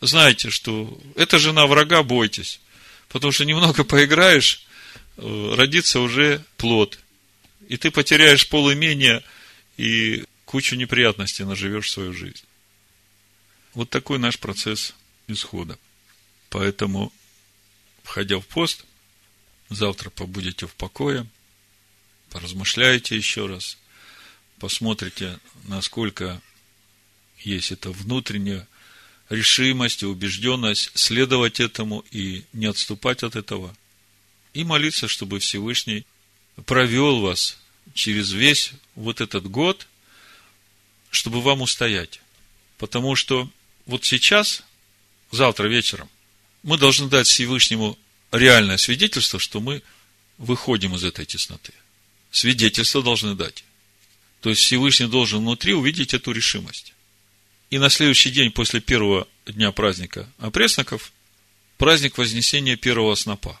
знаете, 0.00 0.50
что 0.50 0.98
это 1.14 1.38
жена 1.38 1.66
врага, 1.66 2.02
бойтесь. 2.02 2.60
Потому 3.08 3.30
что 3.30 3.44
немного 3.44 3.84
поиграешь, 3.84 4.66
родится 5.16 6.00
уже 6.00 6.44
плод. 6.56 6.98
И 7.68 7.76
ты 7.76 7.90
потеряешь 7.90 8.48
полимения 8.48 9.22
и 9.76 10.24
кучу 10.44 10.76
неприятностей 10.76 11.44
наживешь 11.44 11.90
свою 11.90 12.12
жизнь. 12.12 12.44
Вот 13.74 13.88
такой 13.90 14.18
наш 14.18 14.38
процесс 14.38 14.94
исхода. 15.28 15.78
Поэтому, 16.50 17.12
входя 18.02 18.38
в 18.38 18.46
пост, 18.46 18.84
завтра 19.70 20.10
побудете 20.10 20.66
в 20.66 20.74
покое, 20.74 21.26
поразмышляйте 22.28 23.16
еще 23.16 23.46
раз, 23.46 23.78
посмотрите, 24.58 25.38
насколько 25.64 26.42
есть 27.38 27.72
эта 27.72 27.90
внутренняя 27.90 28.68
решимость 29.28 30.02
и 30.02 30.06
убежденность 30.06 30.90
следовать 30.94 31.60
этому 31.60 32.04
и 32.10 32.44
не 32.52 32.66
отступать 32.66 33.22
от 33.22 33.36
этого. 33.36 33.74
И 34.54 34.64
молиться, 34.64 35.08
чтобы 35.08 35.38
Всевышний 35.38 36.04
провел 36.66 37.20
вас 37.20 37.58
через 37.94 38.32
весь 38.32 38.72
вот 38.94 39.20
этот 39.20 39.46
год, 39.50 39.86
чтобы 41.10 41.40
вам 41.40 41.62
устоять. 41.62 42.20
Потому 42.78 43.16
что 43.16 43.50
вот 43.86 44.04
сейчас, 44.04 44.62
завтра 45.30 45.68
вечером, 45.68 46.08
мы 46.62 46.78
должны 46.78 47.08
дать 47.08 47.26
Всевышнему 47.26 47.98
реальное 48.30 48.76
свидетельство, 48.76 49.38
что 49.38 49.60
мы 49.60 49.82
выходим 50.38 50.94
из 50.94 51.04
этой 51.04 51.24
тесноты. 51.24 51.72
Свидетельство 52.30 53.02
должны 53.02 53.34
дать. 53.34 53.64
То 54.40 54.50
есть 54.50 54.62
Всевышний 54.62 55.06
должен 55.06 55.40
внутри 55.40 55.74
увидеть 55.74 56.14
эту 56.14 56.32
решимость. 56.32 56.94
И 57.70 57.78
на 57.78 57.88
следующий 57.88 58.30
день 58.30 58.50
после 58.50 58.80
первого 58.80 59.28
дня 59.46 59.72
праздника 59.72 60.28
опресноков 60.38 61.12
праздник 61.78 62.18
Вознесения 62.18 62.76
первого 62.76 63.14
снопа. 63.14 63.60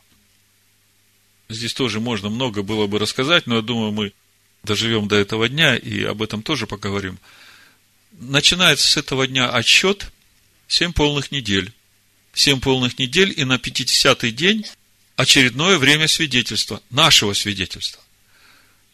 Здесь 1.52 1.74
тоже 1.74 2.00
можно 2.00 2.28
много 2.28 2.62
было 2.62 2.86
бы 2.86 2.98
рассказать, 2.98 3.46
но 3.46 3.56
я 3.56 3.62
думаю, 3.62 3.92
мы 3.92 4.12
доживем 4.62 5.08
до 5.08 5.16
этого 5.16 5.48
дня 5.48 5.76
и 5.76 6.02
об 6.02 6.22
этом 6.22 6.42
тоже 6.42 6.66
поговорим. 6.66 7.18
Начинается 8.12 8.86
с 8.86 8.96
этого 8.96 9.26
дня 9.26 9.48
отсчет 9.48 10.10
семь 10.68 10.92
полных 10.92 11.30
недель 11.30 11.72
семь 12.34 12.60
полных 12.60 12.98
недель, 12.98 13.32
и 13.36 13.44
на 13.44 13.56
50-й 13.56 14.32
день 14.32 14.66
очередное 15.16 15.78
время 15.78 16.08
свидетельства, 16.08 16.82
нашего 16.90 17.34
свидетельства. 17.34 18.02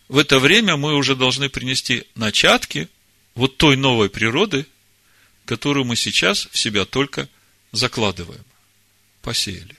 В 0.09 0.19
это 0.19 0.39
время 0.39 0.77
мы 0.77 0.95
уже 0.95 1.15
должны 1.15 1.49
принести 1.49 2.05
начатки 2.15 2.89
вот 3.35 3.57
той 3.57 3.77
новой 3.77 4.09
природы, 4.09 4.67
которую 5.45 5.85
мы 5.85 5.97
сейчас 5.97 6.49
в 6.51 6.59
себя 6.59 6.85
только 6.85 7.29
закладываем, 7.73 8.45
посеяли. 9.23 9.77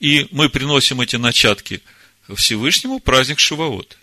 И 0.00 0.28
мы 0.30 0.48
приносим 0.48 1.00
эти 1.00 1.16
начатки 1.16 1.82
Всевышнему 2.34 3.00
праздник 3.00 3.38
Шивоот. 3.38 3.96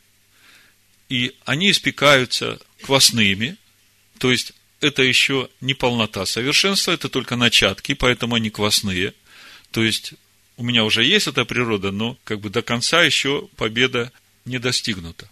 И 1.10 1.36
они 1.46 1.72
испекаются 1.72 2.60
квасными, 2.82 3.58
то 4.18 4.32
есть 4.32 4.54
это 4.80 5.04
еще 5.04 5.50
не 5.62 5.74
полнота 5.74 6.26
совершенства, 6.26 6.92
это 6.92 7.10
только 7.10 7.36
начатки, 7.36 7.94
поэтому 7.94 8.36
они 8.36 8.50
квасные. 8.50 9.14
То 9.72 9.84
есть, 9.84 10.14
у 10.58 10.64
меня 10.64 10.84
уже 10.84 11.04
есть 11.04 11.28
эта 11.28 11.46
природа, 11.46 11.92
но 11.92 12.18
как 12.24 12.40
бы 12.40 12.50
до 12.50 12.62
конца 12.62 13.02
еще 13.02 13.48
победа 13.56 14.12
не 14.46 14.60
достигнута. 14.60 15.30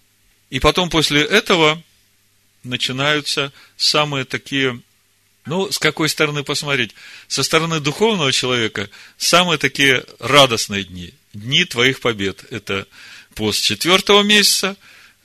И 0.50 0.60
потом 0.60 0.90
после 0.90 1.22
этого 1.22 1.82
начинаются 2.64 3.52
самые 3.78 4.26
такие, 4.26 4.82
ну, 5.46 5.72
с 5.72 5.80
какой 5.80 6.10
стороны 6.10 6.44
посмотреть? 6.44 6.94
Со 7.28 7.44
стороны 7.44 7.80
духовного 7.80 8.32
человека 8.32 8.90
самые 9.18 9.58
такие 9.58 10.06
радостные 10.20 10.84
дни, 10.84 11.14
дни 11.34 11.66
твоих 11.66 12.00
побед. 12.00 12.46
Это 12.52 12.88
пост 13.34 13.64
четвертого 13.64 14.22
месяца, 14.22 14.78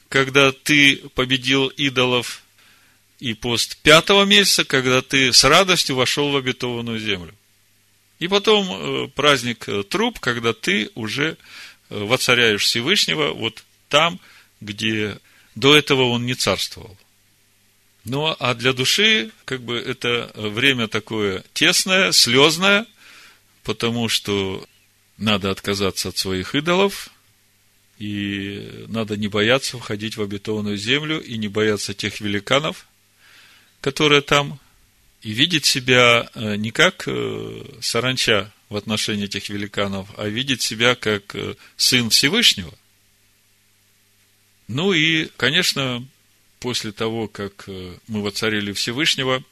когда 0.09 0.53
ты 0.53 0.97
победил 1.15 1.69
идолов 1.69 2.43
и 3.21 3.35
пост 3.35 3.77
пятого 3.79 4.25
месяца, 4.25 4.65
когда 4.65 5.03
ты 5.03 5.33
с 5.33 5.45
радостью 5.45 5.97
вошел 5.97 6.31
в 6.31 6.37
обетованную 6.37 6.99
землю. 6.99 7.35
И 8.19 8.29
потом 8.29 8.69
э, 8.71 9.09
праздник 9.09 9.69
э, 9.69 9.83
труп, 9.83 10.21
когда 10.21 10.55
ты 10.55 10.91
уже 10.95 11.37
э, 11.91 11.99
воцаряешь 11.99 12.65
Всевышнего 12.65 13.33
вот 13.33 13.63
там, 13.91 14.19
где 14.61 15.19
до 15.55 15.77
этого 15.77 16.05
он 16.05 16.25
не 16.25 16.35
царствовал. 16.35 16.97
Ну, 18.09 18.37
а 18.39 18.55
для 18.55 18.73
души, 18.73 19.33
как 19.45 19.63
бы, 19.63 19.77
это 19.77 20.31
время 20.37 20.87
такое 20.87 21.43
тесное, 21.53 22.13
слезное, 22.13 22.87
потому 23.65 24.09
что 24.09 24.65
надо 25.19 25.51
отказаться 25.51 26.11
от 26.11 26.17
своих 26.17 26.55
идолов, 26.55 27.11
и 27.99 28.85
надо 28.87 29.17
не 29.17 29.27
бояться 29.27 29.77
входить 29.77 30.17
в 30.17 30.23
обетованную 30.23 30.77
землю, 30.77 31.21
и 31.21 31.37
не 31.37 31.49
бояться 31.49 31.95
тех 31.95 32.21
великанов, 32.21 32.87
которая 33.81 34.21
там, 34.21 34.61
и 35.23 35.33
видит 35.33 35.65
себя 35.65 36.31
э, 36.35 36.55
не 36.55 36.71
как 36.71 37.09
э, 37.09 37.65
саранча 37.81 38.53
в 38.69 38.77
отношении 38.77 39.25
этих 39.25 39.49
великанов, 39.49 40.09
а 40.17 40.29
видит 40.29 40.63
себя 40.63 40.95
как 40.95 41.35
э, 41.35 41.57
сын 41.77 42.11
Всевышнего. 42.11 42.73
Ну 44.69 44.93
и, 44.93 45.27
конечно, 45.37 46.07
после 46.61 46.93
того, 46.93 47.29
как 47.29 47.65
э, 47.69 47.97
мы 48.07 48.23
воцарили 48.23 48.73
Всевышнего, 48.73 49.43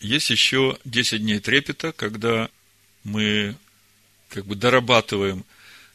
есть 0.00 0.30
еще 0.30 0.78
10 0.84 1.20
дней 1.20 1.40
трепета, 1.40 1.92
когда 1.92 2.48
мы 3.04 3.56
как 4.28 4.46
бы 4.46 4.54
дорабатываем 4.54 5.44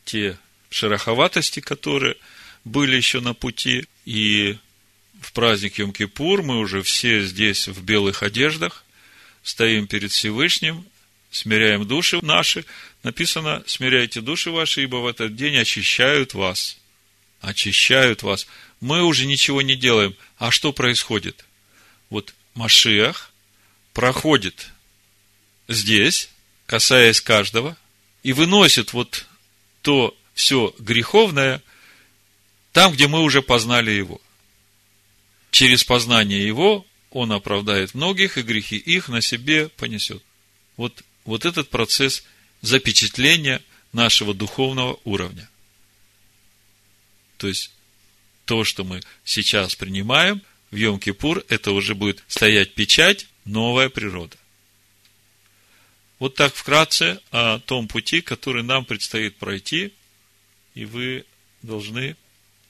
те 0.03 0.37
шероховатости, 0.69 1.59
которые 1.59 2.15
были 2.63 2.95
еще 2.95 3.21
на 3.21 3.33
пути, 3.33 3.87
и 4.05 4.57
в 5.21 5.31
праздник 5.33 5.79
Йом-Кипур 5.79 6.43
мы 6.43 6.59
уже 6.59 6.81
все 6.81 7.21
здесь 7.21 7.67
в 7.67 7.83
белых 7.83 8.23
одеждах, 8.23 8.83
стоим 9.43 9.87
перед 9.87 10.11
Всевышним, 10.11 10.85
смиряем 11.31 11.87
души 11.87 12.19
наши. 12.21 12.65
Написано, 13.03 13.63
смиряйте 13.67 14.21
души 14.21 14.51
ваши, 14.51 14.83
ибо 14.83 14.97
в 14.97 15.07
этот 15.07 15.35
день 15.35 15.57
очищают 15.57 16.33
вас. 16.33 16.77
Очищают 17.41 18.23
вас. 18.23 18.47
Мы 18.79 19.03
уже 19.03 19.25
ничего 19.25 19.61
не 19.61 19.75
делаем. 19.75 20.15
А 20.37 20.51
что 20.51 20.73
происходит? 20.73 21.45
Вот 22.09 22.33
Машиах 22.53 23.31
проходит 23.93 24.71
здесь, 25.67 26.29
касаясь 26.65 27.21
каждого, 27.21 27.77
и 28.23 28.33
выносит 28.33 28.93
вот 28.93 29.27
то 29.81 30.15
все 30.33 30.73
греховное 30.79 31.61
там, 32.75 32.91
где 32.91 33.07
мы 33.07 33.21
уже 33.21 33.41
познали 33.41 33.91
его. 33.91 34.19
Через 35.49 35.85
познание 35.85 36.45
его 36.45 36.85
он 37.09 37.31
оправдает 37.31 37.93
многих, 37.93 38.37
и 38.37 38.41
грехи 38.41 38.75
их 38.75 39.07
на 39.07 39.21
себе 39.21 39.69
понесет. 39.69 40.21
Вот, 40.75 41.01
вот 41.23 41.45
этот 41.45 41.69
процесс 41.69 42.25
запечатления 42.61 43.61
нашего 43.93 44.33
духовного 44.33 44.99
уровня. 45.05 45.49
То 47.37 47.47
есть, 47.47 47.71
то, 48.45 48.63
что 48.63 48.83
мы 48.83 49.01
сейчас 49.23 49.75
принимаем 49.75 50.41
в 50.71 50.75
Йом-Кипур, 50.75 51.45
это 51.49 51.71
уже 51.71 51.95
будет 51.95 52.23
стоять 52.27 52.73
печать, 52.73 53.27
новая 53.45 53.89
природа. 53.89 54.37
Вот 56.19 56.35
так 56.35 56.53
вкратце 56.53 57.19
о 57.31 57.59
том 57.59 57.87
пути, 57.87 58.21
который 58.21 58.63
нам 58.63 58.85
предстоит 58.85 59.35
пройти, 59.37 59.93
и 60.73 60.85
вы 60.85 61.25
должны 61.61 62.15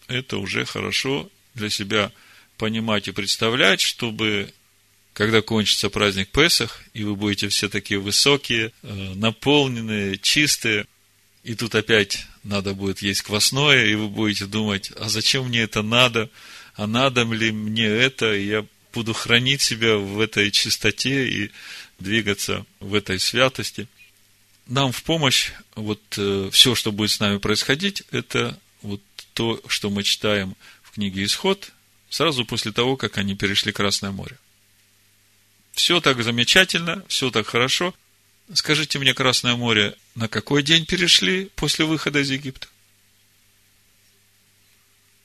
это 0.08 0.38
уже 0.38 0.66
хорошо 0.66 1.30
для 1.54 1.70
себя 1.70 2.12
понимать 2.58 3.08
и 3.08 3.12
представлять, 3.12 3.82
чтобы 3.82 4.54
когда 5.14 5.42
кончится 5.42 5.90
праздник 5.90 6.30
Песах, 6.30 6.84
и 6.94 7.04
вы 7.04 7.16
будете 7.16 7.48
все 7.48 7.70
такие 7.70 8.00
высокие, 8.00 8.74
э, 8.84 9.14
наполненные, 9.16 10.18
чистые, 10.18 10.88
и 11.44 11.56
тут 11.56 11.74
опять 11.74 12.26
надо 12.46 12.74
будет 12.74 13.02
есть 13.02 13.24
квасное, 13.24 13.86
и 13.86 13.96
вы 13.96 14.08
будете 14.08 14.46
думать, 14.46 14.92
а 14.98 15.10
зачем 15.10 15.48
мне 15.48 15.62
это 15.62 15.82
надо, 15.82 16.30
а 16.76 16.88
надо 16.88 17.24
ли 17.24 17.52
мне 17.52 17.88
это, 17.88 18.34
и 18.34 18.46
я 18.46 18.66
буду 18.94 19.14
хранить 19.14 19.62
себя 19.62 19.98
в 19.98 20.20
этой 20.20 20.52
чистоте 20.52 21.28
и 21.28 21.52
двигаться 22.00 22.66
в 22.80 22.94
этой 22.94 23.20
святости. 23.20 23.88
Нам 24.68 24.92
в 24.92 25.04
помощь 25.04 25.52
вот 25.76 26.02
э, 26.18 26.50
все, 26.52 26.76
что 26.76 26.92
будет 26.92 27.12
с 27.12 27.20
нами 27.20 27.38
происходить, 27.38 28.04
это 28.12 28.58
вот 28.82 29.02
то, 29.34 29.60
что 29.68 29.90
мы 29.90 30.04
читаем 30.04 30.56
в 30.84 30.92
книге 30.92 31.26
Исход, 31.26 31.72
сразу 32.10 32.46
после 32.46 32.72
того, 32.72 32.96
как 32.96 33.18
они 33.18 33.36
перешли 33.36 33.72
Красное 33.72 34.12
море. 34.12 34.38
Все 35.74 36.00
так 36.00 36.24
замечательно, 36.24 37.04
все 37.08 37.32
так 37.32 37.48
хорошо. 37.48 37.94
Скажите 38.54 39.00
мне, 39.00 39.14
Красное 39.14 39.56
море, 39.56 39.96
на 40.14 40.28
какой 40.28 40.62
день 40.62 40.86
перешли 40.86 41.50
после 41.56 41.86
выхода 41.86 42.20
из 42.20 42.30
Египта? 42.30 42.68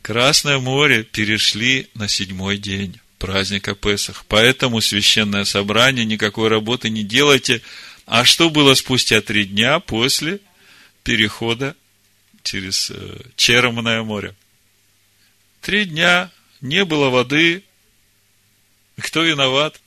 Красное 0.02 0.58
море 0.58 1.04
перешли 1.04 1.90
на 1.94 2.08
седьмой 2.08 2.56
день 2.56 2.98
праздника 3.18 3.74
Песах. 3.74 4.24
Поэтому 4.26 4.80
священное 4.80 5.44
собрание, 5.44 6.06
никакой 6.06 6.48
работы 6.48 6.88
не 6.88 7.04
делайте. 7.04 7.60
А 8.06 8.24
что 8.24 8.48
было 8.48 8.74
спустя 8.74 9.20
три 9.20 9.44
дня 9.44 9.78
после 9.78 10.40
перехода 11.04 11.76
через 12.42 12.90
э, 12.90 13.20
Черное 13.36 14.02
море? 14.02 14.34
Три 15.60 15.84
дня 15.84 16.30
не 16.62 16.86
было 16.86 17.10
воды. 17.10 17.62
Кто 18.98 19.22
виноват? 19.22 19.78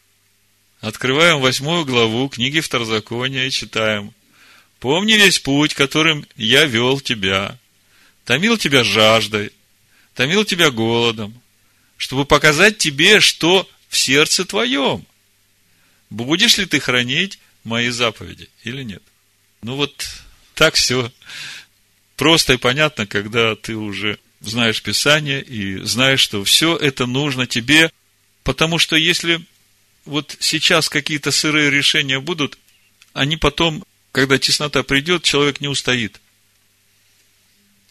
Открываем 0.83 1.39
восьмую 1.39 1.85
главу 1.85 2.27
книги 2.27 2.59
Второзакония 2.59 3.45
и 3.45 3.51
читаем. 3.51 4.13
Помни 4.81 5.13
весь 5.13 5.39
путь, 5.39 5.73
которым 5.73 6.27
я 6.35 6.65
вел 6.65 6.99
тебя, 6.99 7.57
томил 8.25 8.57
тебя 8.57 8.83
жаждой, 8.83 9.53
томил 10.13 10.43
тебя 10.43 10.71
голодом, 10.71 11.41
чтобы 11.95 12.25
показать 12.25 12.79
тебе, 12.79 13.21
что 13.21 13.65
в 13.87 13.97
сердце 13.97 14.43
твоем. 14.43 15.05
Будешь 16.09 16.57
ли 16.57 16.65
ты 16.65 16.81
хранить 16.81 17.39
мои 17.63 17.87
заповеди 17.87 18.49
или 18.65 18.83
нет? 18.83 19.03
Ну 19.61 19.77
вот 19.77 20.05
так 20.53 20.73
все 20.75 21.13
просто 22.17 22.55
и 22.55 22.57
понятно, 22.57 23.07
когда 23.07 23.55
ты 23.55 23.77
уже 23.77 24.19
знаешь 24.41 24.81
Писание 24.81 25.41
и 25.41 25.77
знаешь, 25.85 26.19
что 26.19 26.43
все 26.43 26.75
это 26.75 27.05
нужно 27.05 27.47
тебе, 27.47 27.89
потому 28.43 28.79
что 28.79 28.97
если 28.97 29.45
вот 30.05 30.35
сейчас 30.39 30.89
какие-то 30.89 31.31
сырые 31.31 31.69
решения 31.69 32.19
будут, 32.19 32.57
они 33.13 33.37
потом, 33.37 33.83
когда 34.11 34.37
теснота 34.37 34.83
придет, 34.83 35.23
человек 35.23 35.61
не 35.61 35.67
устоит. 35.67 36.19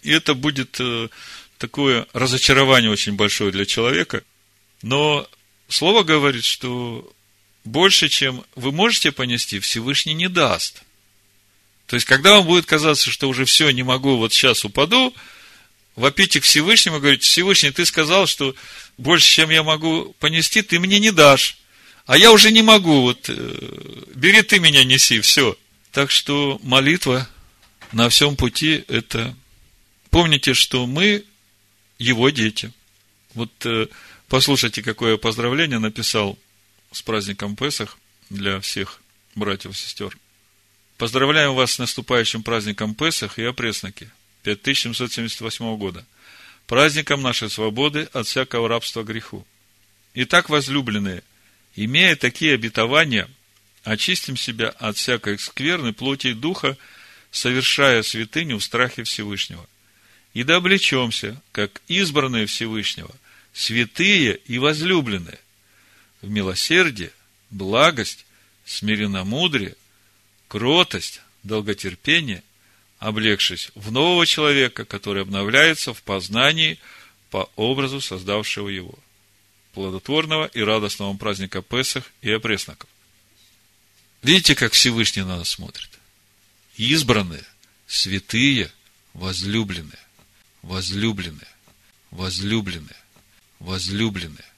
И 0.03 0.11
это 0.11 0.35
будет 0.35 0.77
э, 0.81 1.09
такое 1.59 2.07
разочарование 2.13 2.91
очень 2.91 3.15
большое 3.15 3.53
для 3.53 3.65
человека. 3.65 4.23
Но 4.83 5.29
Слово 5.73 6.03
говорит, 6.03 6.45
что 6.45 7.11
больше, 7.65 8.11
чем 8.11 8.45
вы 8.57 8.73
можете 8.73 9.11
понести, 9.11 9.59
Всевышний 9.59 10.13
не 10.13 10.29
даст. 10.29 10.83
То 11.87 11.97
есть, 11.97 12.07
когда 12.07 12.35
вам 12.35 12.47
будет 12.47 12.67
казаться, 12.67 13.11
что 13.11 13.29
уже 13.29 13.47
все, 13.47 13.71
не 13.71 13.83
могу, 13.83 14.17
вот 14.19 14.35
сейчас 14.35 14.67
упаду, 14.67 15.15
вопите 15.97 16.41
к 16.41 16.45
Всевышнему 16.45 16.99
и 16.99 17.01
говорите, 17.01 17.27
Всевышний, 17.27 17.71
ты 17.71 17.87
сказал, 17.87 18.27
что 18.27 18.55
больше, 18.99 19.27
чем 19.27 19.49
я 19.49 19.63
могу 19.63 20.15
понести, 20.19 20.61
ты 20.61 20.79
мне 20.79 20.99
не 20.99 21.11
дашь. 21.11 21.57
А 22.07 22.17
я 22.17 22.33
уже 22.33 22.51
не 22.51 22.63
могу, 22.63 23.03
вот, 23.03 23.29
э, 23.29 24.05
бери 24.15 24.43
ты 24.43 24.59
меня, 24.59 24.85
неси, 24.85 25.21
все. 25.21 25.57
Так 25.93 26.11
что 26.11 26.59
молитва 26.63 27.29
на 27.93 28.09
всем 28.09 28.37
пути– 28.37 28.85
это... 28.89 29.35
Помните, 30.11 30.53
что 30.53 30.87
мы 30.87 31.25
его 31.99 32.31
дети. 32.31 32.73
Вот 33.35 33.51
э, 33.65 33.87
послушайте, 34.29 34.83
какое 34.83 35.17
поздравление 35.17 35.79
написал 35.79 36.39
с 36.91 37.03
праздником 37.03 37.57
Песах 37.57 37.97
для 38.29 38.61
всех 38.61 39.01
братьев 39.35 39.73
и 39.73 39.75
сестер. 39.75 40.17
Поздравляем 40.99 41.55
вас 41.55 41.73
с 41.73 41.79
наступающим 41.79 42.43
праздником 42.43 42.95
Песах 42.95 43.39
и 43.39 43.45
опресноки 43.45 44.11
5778 44.43 45.77
года, 45.77 46.05
праздником 46.67 47.23
нашей 47.23 47.49
свободы 47.49 48.09
от 48.13 48.27
всякого 48.27 48.69
рабства 48.69 49.03
греху. 49.03 49.47
Итак, 50.15 50.49
возлюбленные, 50.51 51.23
имея 51.77 52.17
такие 52.17 52.55
обетования, 52.55 53.29
очистим 53.85 54.37
себя 54.37 54.71
от 54.71 54.97
всякой 54.97 55.39
скверны 55.39 55.93
плоти 55.93 56.29
и 56.29 56.35
духа, 56.35 56.77
совершая 57.31 58.03
святыню 58.03 58.59
в 58.59 58.65
страхе 58.65 59.05
Всевышнего. 59.05 59.67
И 60.35 60.45
да 60.45 60.57
облечемся, 60.57 61.41
как 61.53 61.83
избранные 61.89 62.47
Всевышнего, 62.47 63.15
святые 63.53 64.37
и 64.37 64.59
возлюбленные, 64.59 65.39
в 66.21 66.31
милосердие, 66.31 67.13
благость, 67.51 68.25
смиренномудрие, 68.65 69.75
кротость, 70.49 71.21
долготерпение, 71.43 72.43
облегшись 72.99 73.71
в 73.75 73.91
нового 73.91 74.25
человека, 74.27 74.85
который 74.85 75.23
обновляется 75.23 75.93
в 75.93 76.03
познании 76.03 76.79
по 77.31 77.51
образу 77.57 78.01
создавшего 78.01 78.69
его– 78.69 78.99
плодотворного 79.73 80.47
и 80.47 80.61
радостного 80.61 81.15
праздника 81.17 81.63
Песах 81.63 82.11
и 82.21 82.31
опресноков. 82.31 82.89
Видите, 84.23 84.55
как 84.55 84.73
Всевышний 84.73 85.23
на 85.23 85.39
нас 85.39 85.51
смотрит? 85.51 85.91
Избранные, 86.77 87.45
святые, 87.87 88.71
возлюбленные, 89.15 89.99
возлюбленные, 90.63 91.49
возлюбленные, 92.11 92.97
возлюбленные. 93.59 94.52